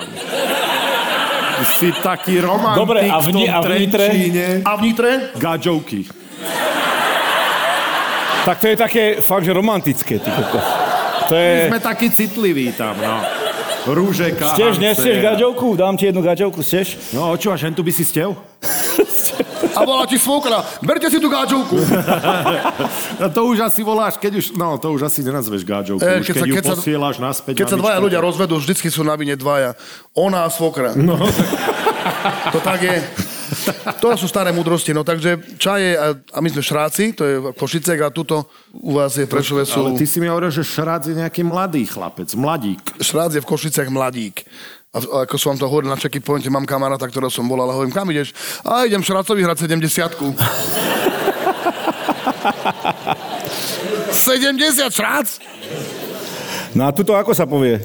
[1.65, 4.05] Si taký romantik Dobre, a v v tom ni- a v Nitre?
[4.09, 4.47] Trenčíne.
[4.65, 5.11] A v Nitre?
[5.37, 6.01] Gadžovky.
[8.45, 10.31] Tak to je také fakt, že romantické, ty.
[11.29, 11.69] To My je...
[11.69, 13.21] sme takí citliví tam, no.
[13.89, 14.61] Rúže, kahance.
[14.61, 15.73] Stiež, nestieš gaďovku?
[15.77, 17.17] Dám ti jednu gaďovku, stiež?
[17.17, 18.37] No, očúvaš, hen tu by si stev?
[19.71, 21.79] A volá ti svokra, berte si tú gáčovku.
[23.21, 24.47] No to už asi voláš, keď už...
[24.57, 26.01] No, to už asi nenazveš gáďovku.
[26.01, 28.57] E, už keď keď, sa- ju keď sa- posielaš naspäť Keď sa dvaja ľudia rozvedú,
[28.57, 29.77] vždycky sú na vine dvaja.
[30.17, 30.97] Ona a svokra.
[30.97, 31.21] No.
[32.53, 32.97] To tak je.
[34.01, 37.99] To sú staré múdrosti, no takže čaje a, a my sme šráci, to je Košicek
[38.01, 39.85] a tuto u vás je Prešove sú...
[39.85, 42.81] Ale ty si mi hovoril, že Šrác je nejaký mladý chlapec, mladík.
[43.01, 44.45] Šrác je v Košiciach mladík.
[44.91, 47.71] A, a ako som vám to hovoril na Checky Pointe, mám kamaráta, ktorého som volal
[47.71, 48.35] a hovorím, kam ideš?
[48.67, 49.87] A idem Šrácovi hrať 70
[54.11, 55.29] 70 Šrác?
[56.75, 57.83] No a tuto ako sa povie?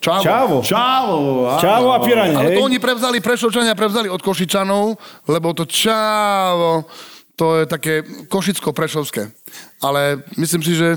[0.00, 0.22] Čavo.
[0.24, 0.56] Čavo.
[0.64, 1.16] Čavo!
[1.52, 1.60] áno.
[1.60, 2.56] Čavo a piranie, Ale hej?
[2.56, 4.96] to oni prevzali, Prešovčania prevzali od Košičanov,
[5.28, 6.88] lebo to čávo,
[7.36, 7.92] to je také
[8.32, 9.28] košicko-prešovské.
[9.84, 10.96] Ale myslím si, že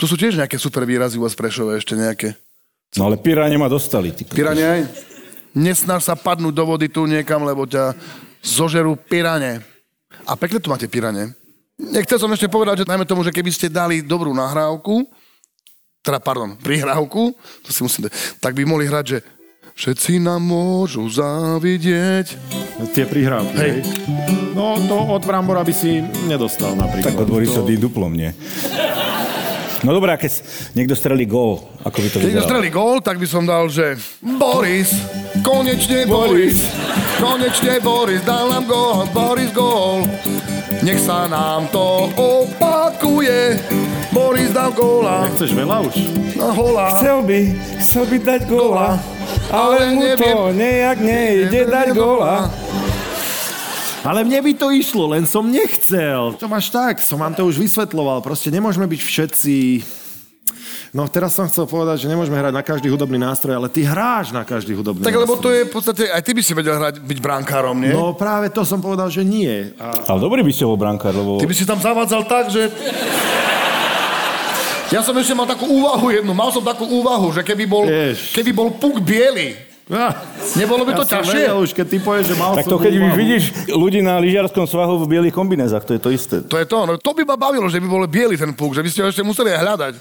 [0.00, 2.32] tu sú tiež nejaké super výrazy u vás v Prešove, ešte nejaké.
[2.96, 4.24] No ale piranie ma dostali, ty.
[4.24, 4.80] Piranie aj?
[5.52, 7.92] Nesnaž sa padnúť do vody tu niekam, lebo ťa
[8.40, 9.60] zožerú pirane.
[10.24, 11.36] A pekne tu máte pirane.
[11.76, 15.04] Nechcel som ešte povedať, že najmä tomu, že keby ste dali dobrú nahrávku,
[16.02, 18.10] teda pardon, prihrávku, to si musím,
[18.42, 19.18] tak by mohli hrať, že
[19.72, 22.34] všetci nám môžu závidieť.
[22.92, 23.70] Tie prihrávky, Hej.
[23.72, 23.80] hej.
[24.52, 27.14] No to od Brambora by si nedostal napríklad.
[27.14, 27.70] Tak od Borisa to...
[27.78, 28.34] duplom, nie?
[29.82, 30.30] No dobré, a keď
[30.78, 32.46] niekto strelí gól, ako by to Keď vyzeralo?
[32.46, 34.94] strelí gól, tak by som dal, že Boris,
[35.42, 36.70] konečne Boris,
[37.18, 40.06] konečne Boris, dal nám gól, Boris gól.
[40.86, 43.58] Nech sa nám to opakuje,
[44.12, 45.24] Boris dal góla.
[45.32, 45.94] Chceš veľa už?
[46.36, 47.00] Na hola.
[47.00, 47.40] Chcel by,
[47.80, 49.00] chcel by dať góla,
[49.48, 52.52] ale mu to nejak nejde dať góla.
[54.02, 56.34] Ale mne by to išlo, len som nechcel.
[56.36, 58.20] To máš tak, som vám to už vysvetloval.
[58.20, 59.56] Proste nemôžeme byť všetci...
[60.92, 64.28] No teraz som chcel povedať, že nemôžeme hrať na každý hudobný nástroj, ale ty hráš
[64.28, 65.24] na každý hudobný Tak nástroj.
[65.24, 67.96] lebo to je v podstate, aj ty by si vedel hrať, byť brankárom, nie?
[67.96, 69.72] No práve to som povedal, že nie.
[69.80, 70.04] A...
[70.12, 71.40] Ale dobrý by ste bol brankár, lebo...
[71.40, 72.68] Ty by si tam zavádzal tak, že...
[74.92, 78.36] Ja som ešte mal takú úvahu jednu, mal som takú úvahu, že keby bol, Vieš.
[78.36, 80.14] keby bol puk biely, Ah,
[80.54, 81.42] nebolo by to ja ťažšie?
[81.42, 83.12] vedel už, keď ty povieš, že mal Tak to keď úvahu.
[83.12, 86.36] vidíš ľudí na lyžiarskom svahu v bielých kombinézach, to je to isté.
[86.40, 88.80] To je to, no to by ma bavilo, že by bol biely ten puk, že
[88.80, 89.94] by ste ho ešte museli hľadať.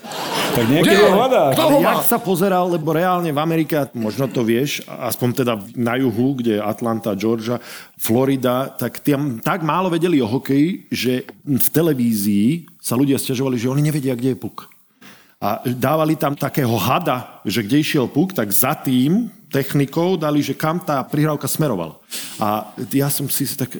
[0.54, 0.96] Tak Kde?
[0.96, 1.52] ho hľadáš.
[1.58, 1.98] Kto ho má?
[1.98, 6.56] jak sa pozeral, lebo reálne v Amerike, možno to vieš, aspoň teda na juhu, kde
[6.56, 7.60] je Atlanta, Georgia,
[7.98, 12.48] Florida, tak tam tak málo vedeli o hokeji, že v televízii
[12.80, 14.71] sa ľudia stiažovali, že oni nevedia, kde je puk.
[15.42, 20.56] A dávali tam takého hada, že kde išiel puk, tak za tým technikou dali, že
[20.56, 22.00] kam tá prihrávka smerovala.
[22.40, 23.72] A ja som si tak,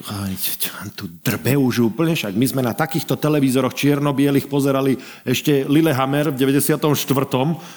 [0.96, 6.38] tu drbe už úplne, však my sme na takýchto televízoroch čierno-bielých pozerali ešte Lillehammer v
[6.38, 6.78] 94.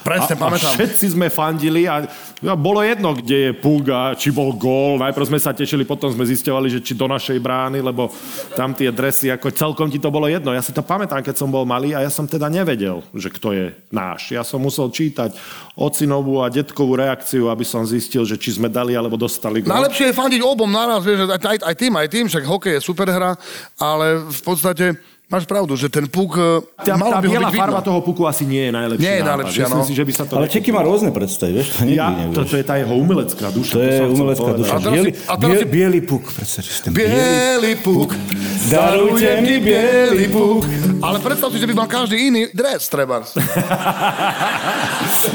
[0.04, 0.74] Presne, a, pamätám.
[0.74, 2.06] A všetci sme fandili a
[2.44, 5.00] a bolo jedno, kde je puk a či bol gól.
[5.00, 8.12] Najprv sme sa tešili, potom sme zistovali, že či do našej brány, lebo
[8.52, 10.52] tam tie dresy, ako celkom ti to bolo jedno.
[10.52, 13.56] Ja si to pamätám, keď som bol malý a ja som teda nevedel, že kto
[13.56, 14.36] je náš.
[14.36, 15.32] Ja som musel čítať
[15.72, 19.72] ocinovú a detkovú reakciu, aby som zistil, že či sme dali alebo dostali gól.
[19.72, 22.80] Najlepšie je fandiť obom naraz, vieš, aj, aj, aj tým, aj tým, však hokej je
[22.82, 23.36] super hra,
[23.78, 27.80] ale v podstate máš pravdu, že ten puk, e, Tá, malo tá by biela farba
[27.80, 27.88] vidno.
[27.90, 29.30] toho puku asi nie je najlepší Nie je nápad.
[29.30, 29.88] najlepšia, Myslím no.
[29.88, 30.32] si, že by sa to...
[30.36, 31.66] Ale Čeky má rôzne predstavy, vieš?
[31.74, 32.08] To Ja.
[32.30, 33.72] To, to je tá jeho umelecká duša.
[33.72, 34.74] To je umelecká duša.
[34.74, 37.10] A teraz Bielý, a teraz biel, si- bielý puk, predstav si ten bielý.
[37.10, 38.10] Bielý puk,
[38.64, 40.62] Darujte mi bielý puk.
[41.00, 43.32] Ale predstav si, že by mal každý iný dres, trebárs.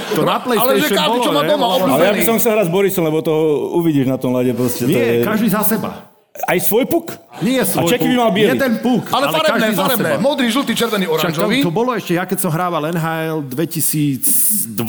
[0.10, 1.94] To na Ale že PlayStation každý, čo má doma, obľúbený.
[1.94, 3.34] Ale ja by som chcel hrať s Borisom, lebo to
[3.74, 4.86] uvidíš na tom lade proste.
[4.86, 6.10] Nie, každý za seba.
[6.42, 7.12] Aj svoj puk?
[7.40, 8.50] Nie svoj A Čeky by mal biely.
[8.52, 9.04] Jeden puk.
[9.10, 10.10] Ale farebné, za farebné.
[10.10, 10.24] seba.
[10.24, 11.58] Modrý, žltý, červený, Však to, oranžový.
[11.62, 14.80] to bolo ešte, ja keď som hrával NHL 2002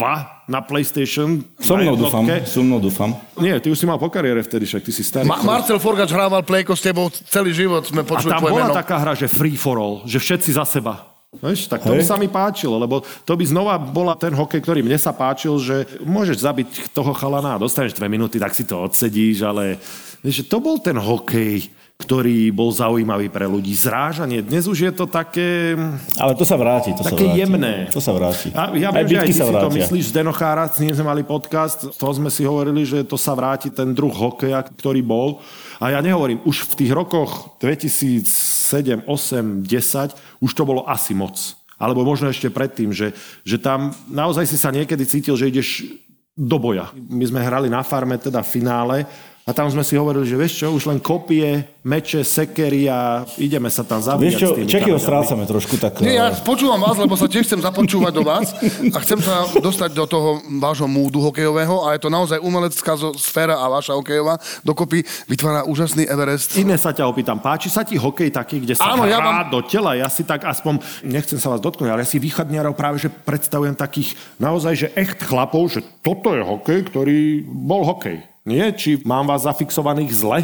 [0.47, 1.43] na PlayStation.
[1.57, 3.11] So mnou dúfam, so mnou dúfam.
[3.35, 5.27] Nie, ty už si mal po kariére vtedy, však ty si starý.
[5.27, 8.65] Ma- Marcel Forgač hrával plejko s tebou celý život, sme a počuli tam tvoje bola
[8.67, 8.75] meno.
[8.75, 11.10] taká hra, že free for all, že všetci za seba.
[11.31, 14.83] Vieš, tak to by sa mi páčilo, lebo to by znova bola ten hokej, ktorý
[14.83, 18.83] mne sa páčil, že môžeš zabiť toho chalana a dostaneš dve minúty, tak si to
[18.83, 19.79] odsedíš, ale
[20.19, 21.71] vieš, to bol ten hokej,
[22.03, 23.71] ktorý bol zaujímavý pre ľudí.
[23.71, 25.77] Zrážanie, dnes už je to také...
[26.19, 27.39] Ale to sa vráti, to sa Také vráti.
[27.45, 27.73] jemné.
[27.95, 28.49] To sa vráti.
[28.51, 30.91] A ja aj viem, že aj ty sa si to myslíš z Denochára, s ním
[30.97, 34.65] sme mali podcast, z toho sme si hovorili, že to sa vráti ten druh hokeja,
[34.67, 35.39] ktorý bol.
[35.81, 41.57] A ja nehovorím, už v tých rokoch 2007, 8, 10 už to bolo asi moc.
[41.81, 45.89] Alebo možno ešte predtým, že, že tam naozaj si sa niekedy cítil, že ideš
[46.37, 46.93] do boja.
[46.93, 49.09] My sme hrali na farme, teda finále,
[49.41, 53.73] a tam sme si hovorili, že vieš čo, už len kopie, meče, sekery a ideme
[53.73, 55.97] sa tam zabíjať Vieš čo, Čekyho strácame trošku tak...
[56.05, 58.53] Nie, ja eh, počúvam vás, lebo sa tiež chcem započúvať do vás
[58.93, 63.57] a chcem sa dostať do toho vášho múdu hokejového a je to naozaj umelecká sféra
[63.57, 66.53] a vaša hokejová dokopy vytvára úžasný Everest.
[66.61, 69.49] Iné sa ťa opýtam, páči sa ti hokej taký, kde sa Áno, hrá ja vám-
[69.49, 69.97] do tela?
[69.97, 73.73] Ja si tak aspoň, nechcem sa vás dotknúť, ale ja si východniarov práve že predstavujem
[73.73, 78.30] takých naozaj, že echt chlapov, že toto je hokej, ktorý bol hokej.
[78.45, 78.73] Nie?
[78.73, 80.39] Či mám vás zafixovaných zle?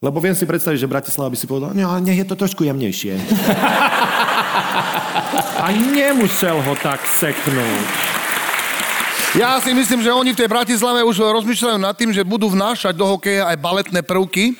[0.00, 3.20] Lebo viem si predstaviť, že Bratislava by si povedal, no nech je to trošku jemnejšie.
[5.60, 8.10] A nemusel ho tak seknúť.
[9.36, 12.98] Ja si myslím, že oni v tej Bratislave už rozmýšľajú nad tým, že budú vnášať
[12.98, 14.58] do hokeja aj baletné prvky.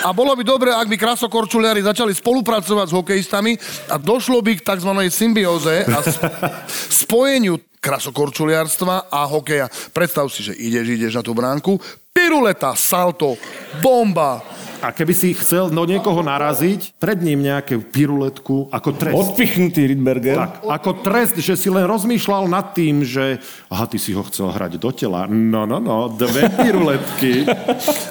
[0.00, 3.52] A bolo by dobre, ak by krasokorčuliari začali spolupracovať s hokejistami
[3.92, 4.90] a došlo by k tzv.
[5.12, 6.24] symbióze a sp-
[7.04, 9.70] spojeniu krasokorčuliarstva a hokeja.
[9.94, 11.78] Predstav si, že ideš, ideš na tú bránku,
[12.12, 13.38] piruleta, salto,
[13.78, 14.42] bomba,
[14.78, 19.14] A keby si chcel do niekoho naraziť, pred ním nejaké piruletku ako trest.
[19.34, 20.36] Odpichnutý Rydberger.
[20.36, 24.48] Tak, ako trest, že si len rozmýšľal nad tým, že aha, ty si ho chcel
[24.48, 25.26] hrať do tela.
[25.26, 27.42] No, no, no, dve piruletky.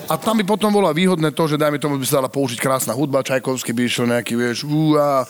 [0.05, 2.91] A tam by potom bolo výhodné to, že dajme tomu by sa dala použiť krásna
[2.91, 5.23] hudba, Čajkovský by išiel nejaký, vieš, ú, a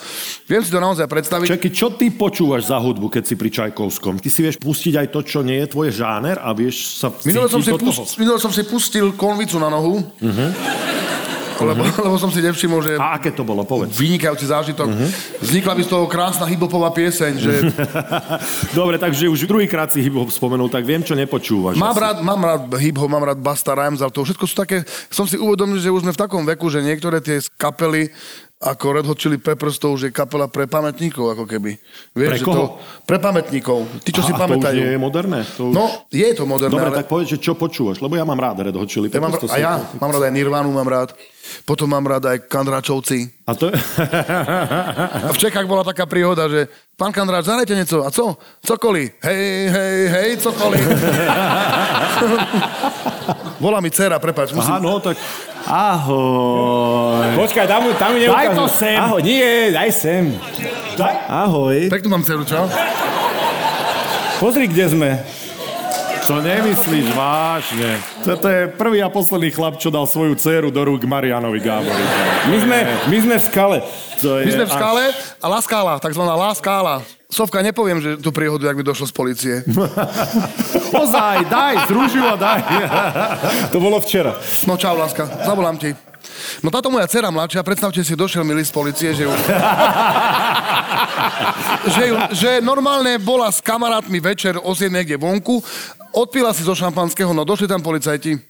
[0.43, 1.53] viem si to naozaj predstaviť.
[1.53, 4.17] Čaky, čo ty počúvaš za hudbu, keď si pri Čajkovskom?
[4.17, 7.45] Ty si vieš pustiť aj to, čo nie je tvoj žáner a vieš sa Minule
[7.45, 8.01] som, si cítiť do toho?
[8.01, 10.47] pust, minule som si pustil konvicu na nohu, Mhm.
[11.59, 13.95] Lebo, lebo som si nevšimol, že A aké to bolo, povedz.
[13.95, 14.87] vynikajúci zážitok.
[14.87, 15.07] Mhm.
[15.39, 17.53] Vznikla by z toho krásna hiphopová pieseň, že
[18.77, 21.75] Dobre, takže už druhýkrát si hip-hop spomenul, tak viem, čo nepočúvaš.
[21.75, 22.03] mám asi.
[22.03, 25.35] rád, mám rád hip-hop, mám rád Basta Rhymes, ale to všetko sú také, som si
[25.35, 28.09] uvedomil, že už sme v takom veku, že niektoré tie kapely
[28.57, 31.77] ako Red Hot Chili Peppers, to už je kapela pre pamätníkov, ako keby.
[32.11, 32.57] Vieš, Pre že koho?
[32.57, 32.65] To,
[33.05, 33.85] pre pamätníkov.
[34.01, 34.73] Tí, čo si a pamätajú.
[34.73, 35.39] to už je moderné?
[35.61, 35.73] To už...
[35.77, 36.97] No, je to moderné, Dobre, ale...
[36.97, 39.53] tak povedz, že čo počúvaš, lebo ja mám rád Red Hot Chili Ja mám, Peppers.
[39.53, 41.13] a ja mám rád aj Nirvanu, mám rád.
[41.63, 43.31] Potom mám rád aj Kandračovci.
[43.47, 43.71] A to.
[43.71, 46.67] A v Čechách bola taká príhoda, že
[46.99, 48.03] pán Kandráč, zahrajte niečo.
[48.03, 48.35] A co?
[48.63, 49.11] Cokoli.
[49.23, 50.77] Hej, hej, hej, cokoli.
[53.63, 54.77] Volá mi dcera, prepáč, musím...
[54.77, 55.17] Aha, no tak...
[55.67, 57.35] Ahoj.
[57.35, 58.55] Počkaj, tam, tam mi Daj neukážu.
[58.55, 58.95] to sem.
[58.95, 60.31] Ahoj, nie, daj sem.
[61.27, 61.91] Ahoj.
[61.91, 62.71] Peknú mám dceru, čo?
[64.39, 65.09] Pozri, kde sme.
[66.27, 67.95] To nemyslíš vážne.
[68.19, 72.03] Toto je prvý a posledný chlap, čo dal svoju dceru do rúk Marianovi Gábori.
[72.45, 73.77] My sme, my sme v skale.
[74.19, 75.03] To je My sme v až- skále
[75.39, 76.95] a La Skála, takzvaná La Skála.
[77.27, 79.53] Sovka, nepoviem, že tú príhodu, jak by došlo z policie.
[81.03, 82.59] Ozaj, daj, zružilo, daj.
[83.71, 84.35] To bolo včera.
[84.63, 85.91] No čau, láska, zavolám ti.
[86.65, 89.31] No táto moja dcera mladšia, predstavte si, došiel mi list policie, že ju...
[91.95, 95.61] že, ju, že normálne bola s kamarátmi večer o 7 niekde vonku,
[96.17, 98.41] odpila si zo šampanského, no došli tam policajti,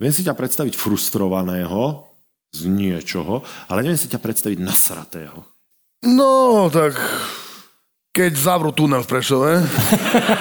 [0.00, 2.08] Viem si ťa predstaviť frustrovaného
[2.50, 5.44] z niečoho, ale neviem si ťa predstaviť nasratého.
[6.06, 6.96] No, tak
[8.10, 9.52] keď zavrú tunel v Prešove,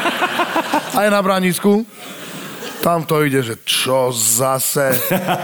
[0.99, 1.83] aj na Branisku,
[2.79, 4.95] tam to ide, že čo zase.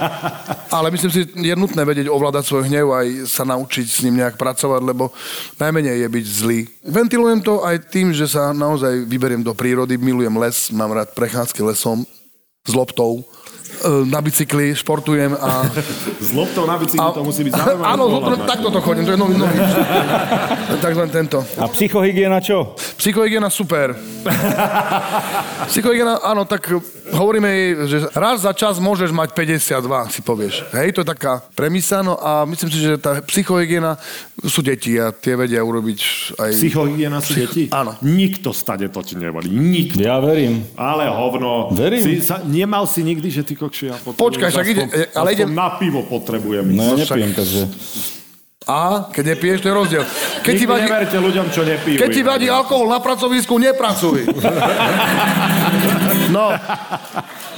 [0.75, 4.39] Ale myslím si, je nutné vedieť ovládať svoj hnev aj sa naučiť s ním nejak
[4.39, 5.11] pracovať, lebo
[5.59, 6.59] najmenej je byť zlý.
[6.87, 11.63] Ventilujem to aj tým, že sa naozaj vyberiem do prírody, milujem les, mám rád prechádzky
[11.63, 12.07] lesom
[12.65, 15.67] s loptou, e, na bicykli, športujem a...
[16.25, 17.85] S loptou na bicykli to musí byť zaujímavé.
[17.85, 18.35] Áno, to.
[18.47, 19.59] takto to chodím, to je nový, nový.
[20.83, 21.43] tak len tento.
[21.59, 22.73] A psychohygiena čo?
[22.97, 24.14] Psychohygiena super.
[25.71, 26.67] Psychohygiena, áno, tak
[27.11, 29.71] hovoríme jej, že raz za čas môžeš mať 52,
[30.09, 30.55] si povieš.
[30.71, 33.97] Hej, to je taká premisa, no a myslím si, že tá psychohygiena
[34.41, 35.99] sú deti a tie vedia urobiť
[36.37, 36.49] aj...
[36.53, 37.63] Psychohygiena sú Psych- deti?
[37.69, 37.97] Áno.
[38.01, 39.49] Nikto stade to ti nevolí.
[39.49, 39.99] Nikto.
[39.99, 40.65] Ja verím.
[40.75, 41.71] Ale hovno.
[41.71, 42.01] Verím.
[42.01, 44.21] Si, sa, nemal si nikdy, že ty kokši, ja potrebujem...
[44.21, 46.65] Počkaj, však ide- ale idem- na pivo potrebujem.
[46.67, 47.61] No ja No nepijem, takže...
[48.65, 50.03] A keď nepiješ, to je rozdiel.
[50.41, 51.97] Keď ti Nikdy vadí, neverte ľuďom, čo nepijú.
[52.01, 54.25] keď ti vadí alkohol na pracovisku, nepracuj.
[56.25, 56.49] No,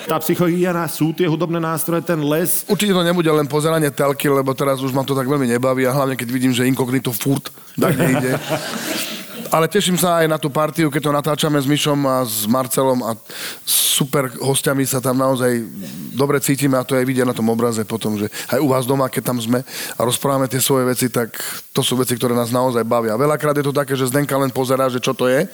[0.08, 2.64] Tá psychohygiena sú tie hudobné nástroje, ten les.
[2.72, 5.92] určite to nebude len pozeranie telky, lebo teraz už ma to tak veľmi nebaví a
[5.92, 8.40] hlavne keď vidím, že inkognito furt tak nejde.
[9.48, 13.00] Ale teším sa aj na tú partiu, keď to natáčame s Myšom a s Marcelom
[13.04, 13.16] a
[13.64, 15.64] super hostiami sa tam naozaj
[16.12, 19.08] dobre cítime a to je vidieť na tom obraze potom, že aj u vás doma,
[19.08, 19.64] keď tam sme
[19.96, 21.32] a rozprávame tie svoje veci, tak
[21.72, 23.16] to sú veci, ktoré nás naozaj bavia.
[23.16, 25.48] Veľakrát je to také, že Zdenka len pozerá, že čo to je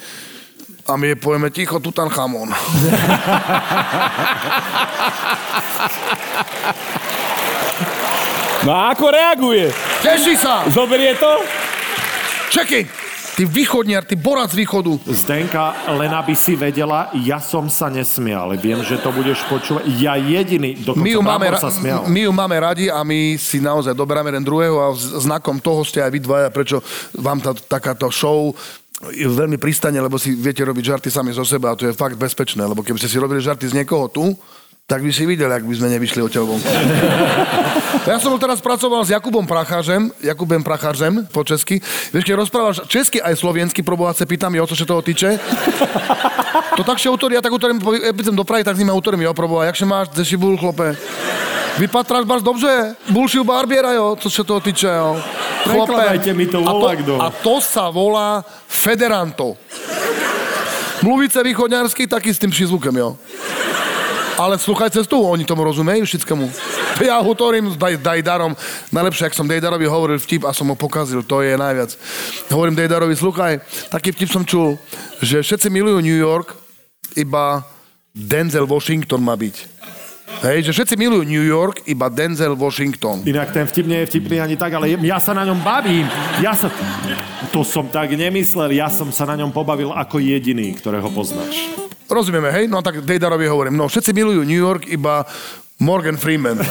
[0.84, 2.50] a my jej povieme ticho Tutanchamon.
[8.64, 9.68] No a ako reaguje?
[10.00, 10.64] Teší sa!
[10.72, 11.44] Zoberie to?
[12.48, 12.88] Čekaj!
[13.34, 15.02] Ty východniar, ty borac východu.
[15.10, 18.54] Zdenka, len aby si vedela, ja som sa nesmial.
[18.62, 19.90] Viem, že to budeš počúvať.
[19.98, 22.06] Ja jediný, dokonca My ju, máme, ra- sa smial.
[22.06, 26.06] my ju máme radi a my si naozaj doberáme jeden druhého a znakom toho ste
[26.06, 26.78] aj vy dvaja, prečo
[27.18, 28.54] vám tá, takáto show
[29.12, 32.62] veľmi pristane, lebo si viete robiť žarty sami zo seba a to je fakt bezpečné,
[32.64, 34.32] lebo keby ste si robili žarty z niekoho tu,
[34.86, 36.70] tak by si videli, ak by sme nevyšli odtiaľ vonku.
[38.04, 41.82] Ja som teraz pracoval s Jakubom Prachářem, Jakubem Prachářem po česky.
[42.14, 45.40] Vieš, keď rozprávaš česky aj slovensky, pro Boha se pýtam, jo, co se toho týče.
[46.78, 47.78] To tak się autor, ja tak autorem,
[48.18, 50.98] pýtam do Prahy, tak s nimi autorem, jo, pro Boha, jak máš, ze šibul, chlope?
[51.78, 55.22] Vypatráš bardzo dobře, bulšiu barbiera, jo, co se toho týče, jo.
[55.64, 57.14] Prekladajte mi to, a volá kto.
[57.22, 59.56] a to sa volá Federanto.
[61.02, 63.18] Mluvíce východňarsky, taký s tým šizvukem, jo.
[64.44, 66.52] Ale sluchaj cestu, oni tomu rozumejú všetkému.
[67.00, 68.52] Ja hovorím s Daj, Dajdarom,
[68.92, 71.96] najlepšie, ak som Dejdarovi hovoril vtip a som ho pokazil, to je najviac.
[72.52, 74.76] Hovorím Dejdarovi, sluchaj, taký vtip som čul,
[75.24, 76.60] že všetci milujú New York,
[77.16, 77.64] iba
[78.12, 79.56] Denzel Washington má byť.
[80.44, 83.24] Hej, že všetci milujú New York, iba Denzel Washington.
[83.24, 86.04] Inak ten vtip nie je vtipný ani tak, ale ja sa na ňom bavím.
[86.44, 86.68] Ja sa...
[87.56, 91.83] To som tak nemyslel, ja som sa na ňom pobavil ako jediný, ktorého poznáš.
[92.14, 92.70] Rozumieme, hej?
[92.70, 95.26] No tak Dejdarovi hovorím, no všetci milujú New York, iba
[95.82, 96.62] Morgan Freeman.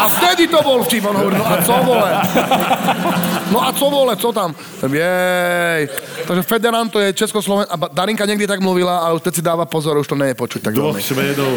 [0.00, 2.10] A vtedy to bol vtip, on hovorí, no a co vole?
[3.52, 4.50] No a co vole, co tam?
[4.80, 5.88] Jej.
[6.26, 7.68] Takže Federanto je Českosloven...
[7.68, 10.40] A Darinka niekdy tak mluvila, ale už teď si dáva pozor, už to nie je
[10.40, 11.04] počuť tak Dvoch veľmi.
[11.04, 11.52] Švédov.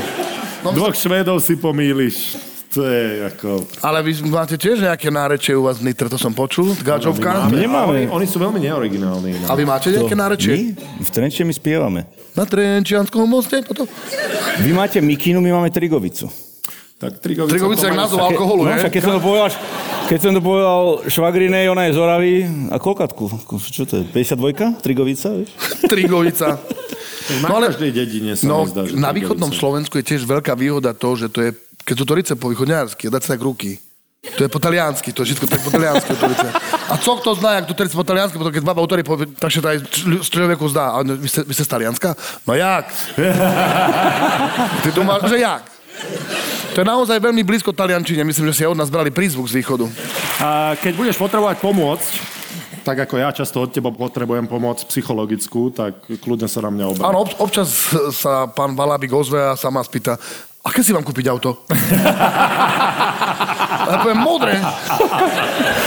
[0.76, 2.36] Dvoch Švédov si pomýliš.
[2.74, 3.50] To je ako...
[3.80, 7.46] Ale vy máte tiež nejaké nárečie u vás v Nitre, to som počul, Gáčovka.
[7.48, 8.10] My nemáme.
[8.10, 9.46] Oni, oni sú veľmi neoriginálni.
[9.46, 10.74] A vy máte nejaké nárečie?
[10.74, 11.06] My?
[11.06, 12.02] V Trenčine my spievame.
[12.34, 13.62] Na Trenčianskom moste?
[13.62, 13.86] Potom?
[14.58, 16.26] Vy máte Mikinu, my máme Trigovicu.
[16.98, 19.48] Tak Trigovica, Trigovica je názov alkoholu, No, však keď som to povedal,
[20.08, 22.34] keď som to povedal Švagrinej, ona je z Oravy.
[22.72, 23.24] A koľkatku?
[23.60, 24.04] Čo to je?
[24.08, 24.80] 52?
[24.80, 25.52] Trigovica, vieš?
[25.92, 26.58] Trigovica.
[27.40, 30.56] Na No ale- každej dedine sa No, zdá, že na východnom Slovensku je tiež veľká
[30.56, 31.52] výhoda to, že to je,
[31.84, 33.80] keď sú to rice po východňarsky, dať sa tak ruky.
[34.24, 36.16] To je po taliansky, to je všetko tak po taliansky.
[36.88, 39.52] A co kto zná, jak to terice po taliansky, potom keď baba autory povie, tak
[39.52, 39.78] sa to aj
[40.24, 40.96] človeku zdá.
[40.96, 42.16] A vy ste, vy ste z Talianska?
[42.48, 42.88] No jak?
[44.84, 45.64] Ty to máš, že jak?
[46.74, 48.24] To je naozaj veľmi blízko taliančine.
[48.24, 49.92] Myslím, že si od nás brali prízvuk z východu.
[50.40, 52.12] A keď budeš potrebovať pomôcť,
[52.84, 57.06] tak ako ja často od teba potrebujem pomoc psychologickú, tak kľudne sa na mňa obráť.
[57.08, 57.72] Áno, ob- občas
[58.12, 60.20] sa pán Balabik ozve a sa ma spýta,
[60.64, 61.62] aké si mám kúpiť auto?
[63.84, 64.56] A ja poviem, modré.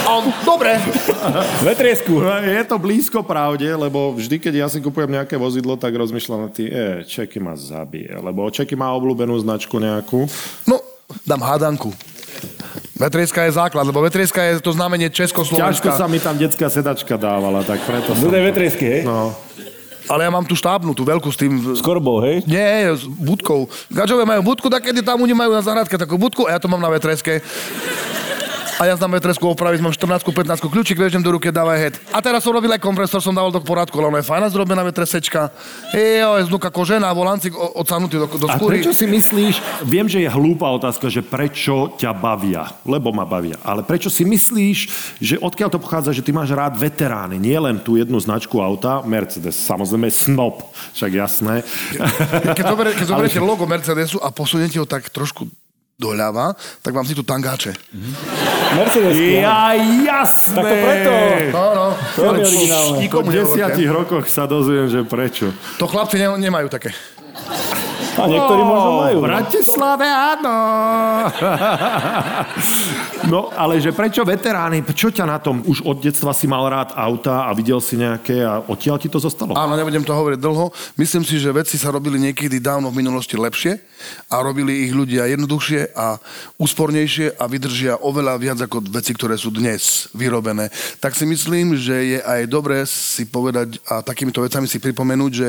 [0.05, 0.77] A on, dobre.
[1.65, 2.21] Vetriesku.
[2.45, 6.49] Je to blízko pravde, lebo vždy, keď ja si kupujem nejaké vozidlo, tak rozmýšľam na
[6.53, 10.29] tým, e, Čeky ma zabije, lebo Čeky má obľúbenú značku nejakú.
[10.69, 10.77] No,
[11.25, 11.89] dám hádanku.
[12.97, 15.97] Vetrieska je základ, lebo vetrieska je to znamenie Ťažko Československa.
[15.97, 18.29] sa mi tam detská sedačka dávala, tak preto som...
[18.29, 19.01] Dudaj Vetriesky, hej?
[19.05, 19.33] No.
[20.07, 21.59] Ale ja mám tú štábnu, tú veľkú s tým...
[21.75, 22.43] S korbou, hej?
[22.47, 23.67] Nie, s budkou.
[23.91, 26.71] Gačové majú budku, tak kedy tam oni majú na záhradke takú budku a ja to
[26.71, 27.43] mám na vetreske.
[28.77, 31.95] A ja znam vetresku opraviť, mám 14 15 kľúčik, vežem do ruky, dávaj head.
[32.13, 34.85] A teraz som robil aj kompresor, som dával do poradku, ale ona je fajná zrobená
[34.85, 35.49] vetresečka.
[35.97, 38.77] Jo, je znuka kožená, volancik odsanutý do, do A skúry.
[38.77, 43.57] prečo si myslíš, viem, že je hlúpa otázka, že prečo ťa bavia, lebo ma bavia,
[43.65, 44.77] ale prečo si myslíš,
[45.17, 49.01] že odkiaľ to pochádza, že ty máš rád veterány, nie len tú jednu značku auta,
[49.01, 50.61] Mercedes, samozrejme snob,
[50.93, 51.65] však jasné.
[52.53, 52.65] Keď
[53.09, 55.49] zoberiete logo Mercedesu a posuniete ho tak trošku
[55.97, 56.53] doľava,
[56.85, 57.73] tak vám si tu tangáče.
[58.77, 59.17] Mercedes.
[59.17, 59.73] Ja,
[60.05, 60.61] jasné!
[60.61, 61.11] Tak to preto.
[61.49, 61.85] No, no.
[62.13, 62.97] Veľmi Ale originálne.
[63.09, 65.49] Po desiatich rokoch sa dozviem, že prečo.
[65.81, 66.93] To chlapci ne, nemajú také.
[68.17, 69.17] A niektorí možno majú.
[69.21, 70.55] V Bratislave áno.
[73.27, 74.87] No, ale že prečo veterány?
[74.95, 75.59] Čo ťa na tom?
[75.67, 79.19] Už od detstva si mal rád auta a videl si nejaké a odtiaľ ti to
[79.19, 79.51] zostalo?
[79.51, 80.71] Áno, nebudem to hovoriť dlho.
[80.95, 83.83] Myslím si, že veci sa robili niekedy dávno v minulosti lepšie
[84.31, 86.15] a robili ich ľudia jednoduchšie a
[86.55, 90.71] úspornejšie a vydržia oveľa viac ako veci, ktoré sú dnes vyrobené.
[91.03, 95.47] Tak si myslím, že je aj dobré si povedať a takýmito vecami si pripomenúť, že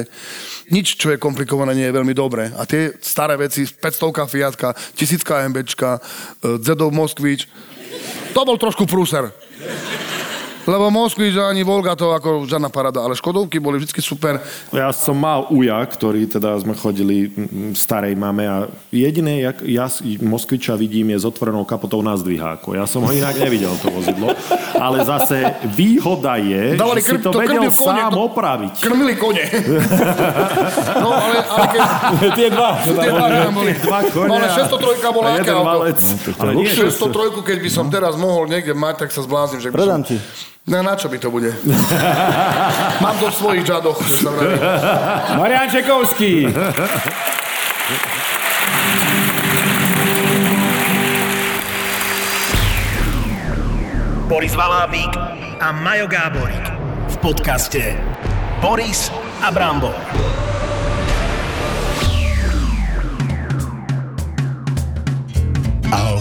[0.75, 2.51] nič, čo je komplikované, nie je veľmi dobré.
[2.59, 5.23] A tie staré veci, 500 Fiatka, 1000
[5.55, 6.03] MBčka,
[6.59, 7.47] Zedov Moskvič,
[8.35, 9.31] to bol trošku prúser.
[10.69, 14.37] Lebo Moskvič ani Volga to ako žiadna parada, ale Škodovky boli vždy super.
[14.69, 17.33] Ja som mal uja, ktorý teda sme chodili
[17.73, 19.89] starej mame a jediné, jak ja
[20.21, 22.77] Moskviča vidím, je s otvorenou kapotou na zdviháku.
[22.77, 24.37] Ja som ho inak nevidel, to vozidlo.
[24.77, 28.75] Ale zase výhoda je, Dávali že si to to vedel kone, sám to- opraviť.
[28.85, 29.45] Krmili kone.
[31.03, 31.81] no, ale, ale keď...
[32.37, 32.71] Tie dva.
[32.85, 33.73] Tie dva tam boli.
[33.81, 35.99] Dva kone No, ale a- 603 bola aké valec.
[36.37, 40.05] Ale nie, 603, keď by som teraz mohol niekde mať, tak sa zbláznim, že Predám
[40.05, 40.21] ti.
[40.69, 41.49] No na čo by to bude?
[43.05, 43.97] Mám to v svojich žadoch.
[44.05, 44.61] že sa vraví.
[45.41, 46.53] Marian Čekovský.
[54.29, 55.13] Boris Valábík
[55.57, 56.65] a Majo Gáborík
[57.09, 57.97] v podcaste
[58.61, 59.09] Boris
[59.41, 59.97] a Brambor.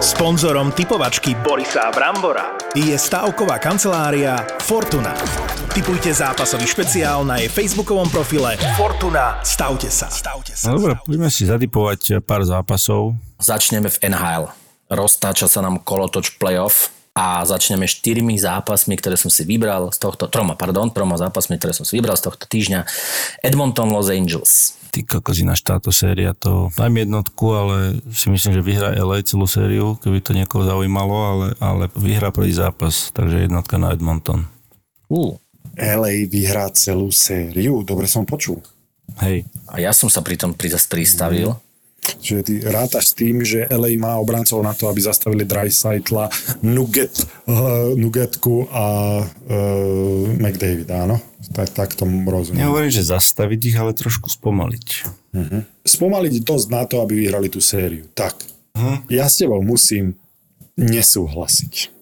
[0.00, 4.32] Sponzorom typovačky Borisa Brambora je stavková kancelária
[4.64, 5.12] Fortuna.
[5.76, 9.44] Typujte zápasový špeciál na jej facebookovom profile Fortuna.
[9.44, 10.08] Stavte sa.
[10.08, 10.72] Stavte sa.
[10.72, 13.12] No dobre, poďme si zatypovať pár zápasov.
[13.44, 14.48] Začneme v NHL.
[14.88, 20.30] Roztáča sa nám kolotoč playoff a začneme štyrmi zápasmi, ktoré som si vybral z tohto,
[20.30, 22.86] troma, pardon, troma zápasmi, ktoré som si vybral z tohto týždňa.
[23.42, 24.78] Edmonton, Los Angeles.
[24.90, 27.76] Ty kokos ináč táto séria, to mi jednotku, ale
[28.10, 32.50] si myslím, že vyhrá LA celú sériu, keby to niekoho zaujímalo, ale, ale vyhrá prvý
[32.50, 34.50] zápas, takže jednotka na Edmonton.
[35.06, 35.38] Uh.
[35.78, 38.58] LA vyhrá celú sériu, dobre som počul.
[39.22, 39.46] Hej.
[39.70, 41.54] A ja som sa pri tom pri- pristavil.
[42.20, 46.28] Že ty rátaš s tým, že LA má obrancov na to, aby zastavili Dreisaitla,
[46.64, 48.86] Nugget, uh, Nuggetku a
[49.24, 51.16] uh, McDavid, áno?
[51.56, 52.68] Tak, tak tomu rozumiem.
[52.68, 54.88] Nehovorím, že zastaviť ich, ale trošku spomaliť.
[55.32, 55.60] Uh-huh.
[55.82, 58.04] Spomaliť dosť na to, aby vyhrali tú sériu.
[58.12, 58.36] Tak.
[58.76, 59.00] Uh-huh.
[59.08, 60.20] Ja s tebou musím
[60.76, 61.92] nesúhlasiť.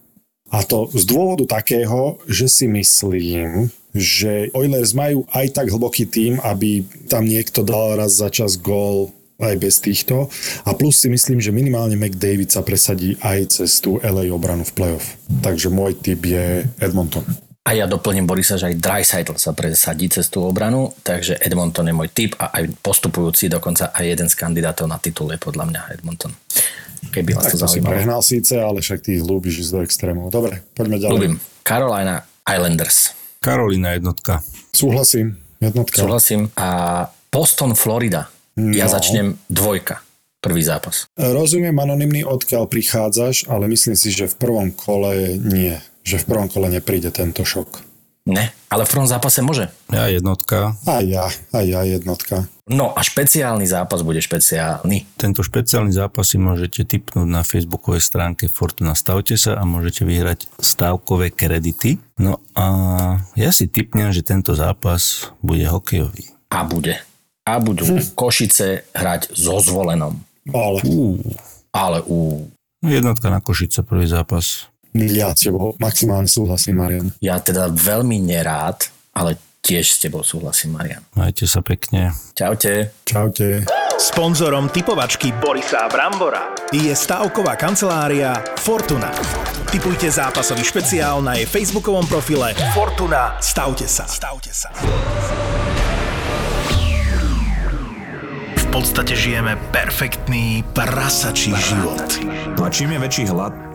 [0.49, 6.41] A to z dôvodu takého, že si myslím, že Oilers majú aj tak hlboký tým,
[6.41, 10.27] aby tam niekto dal raz za čas gól aj bez týchto.
[10.67, 14.75] A plus si myslím, že minimálne McDavid sa presadí aj cez tú LA obranu v
[14.75, 15.15] playoff.
[15.41, 17.23] Takže môj typ je Edmonton.
[17.63, 21.95] A ja doplním Borisa, že aj Dreisaitl sa presadí cez tú obranu, takže Edmonton je
[21.95, 25.81] môj typ a aj postupujúci dokonca aj jeden z kandidátov na titul je podľa mňa
[26.01, 26.33] Edmonton.
[27.13, 27.93] Keby vás Tak to to si zaujímalo.
[27.95, 30.33] prehnal síce, ale však ty ľúbiš ísť do extrémov.
[30.33, 31.13] Dobre, poďme ďalej.
[31.15, 31.35] Ľubím.
[31.63, 33.13] Carolina Islanders.
[33.39, 34.41] Karolina jednotka.
[34.73, 35.37] Súhlasím.
[35.61, 35.95] Jednotka.
[36.01, 36.49] Súhlasím.
[36.57, 38.33] A Boston, Florida.
[38.75, 38.93] Ja No.
[38.93, 40.03] začnem dvojka.
[40.39, 41.11] Prvý zápas.
[41.19, 45.75] Rozumiem anonymný, odkiaľ prichádzaš, ale myslím si, že v prvom kole nie.
[46.07, 47.83] Že v prvom kole nepríde tento šok.
[48.29, 49.73] Ne, ale v prvom zápase môže.
[49.89, 50.77] Ja jednotka.
[50.85, 52.45] A ja, a ja jednotka.
[52.69, 55.09] No a špeciálny zápas bude špeciálny.
[55.17, 60.45] Tento špeciálny zápas si môžete tipnúť na facebookovej stránke Fortuna Stavte sa a môžete vyhrať
[60.61, 61.97] stávkové kredity.
[62.21, 62.67] No a
[63.33, 66.29] ja si tipnem, že tento zápas bude hokejový.
[66.53, 67.01] A bude.
[67.49, 70.21] A budú Košice hrať so zvolenom.
[70.53, 70.85] Ale.
[70.85, 71.17] Uh.
[71.73, 72.45] Ale u...
[72.85, 74.69] Jednotka na Košice, prvý zápas.
[74.93, 77.09] Ja s tebou maximálne súhlasím, Marian.
[77.21, 81.05] Ja teda veľmi nerád, ale tiež s tebou súhlasím, Marian.
[81.13, 82.17] Majte sa pekne.
[82.33, 82.93] Čaute.
[83.05, 83.69] Čaute.
[83.99, 88.31] Sponzorom typovačky Borisa Brambora je stavková kancelária
[88.63, 89.11] Fortuna.
[89.69, 93.37] Typujte zápasový špeciál na jej facebookovom profile Fortuna.
[93.43, 94.07] Stavte sa.
[94.07, 94.71] Stavte sa.
[94.73, 95.58] V
[98.79, 101.99] podstate žijeme perfektný prasačí život.
[102.63, 103.51] A čím je väčší hlad,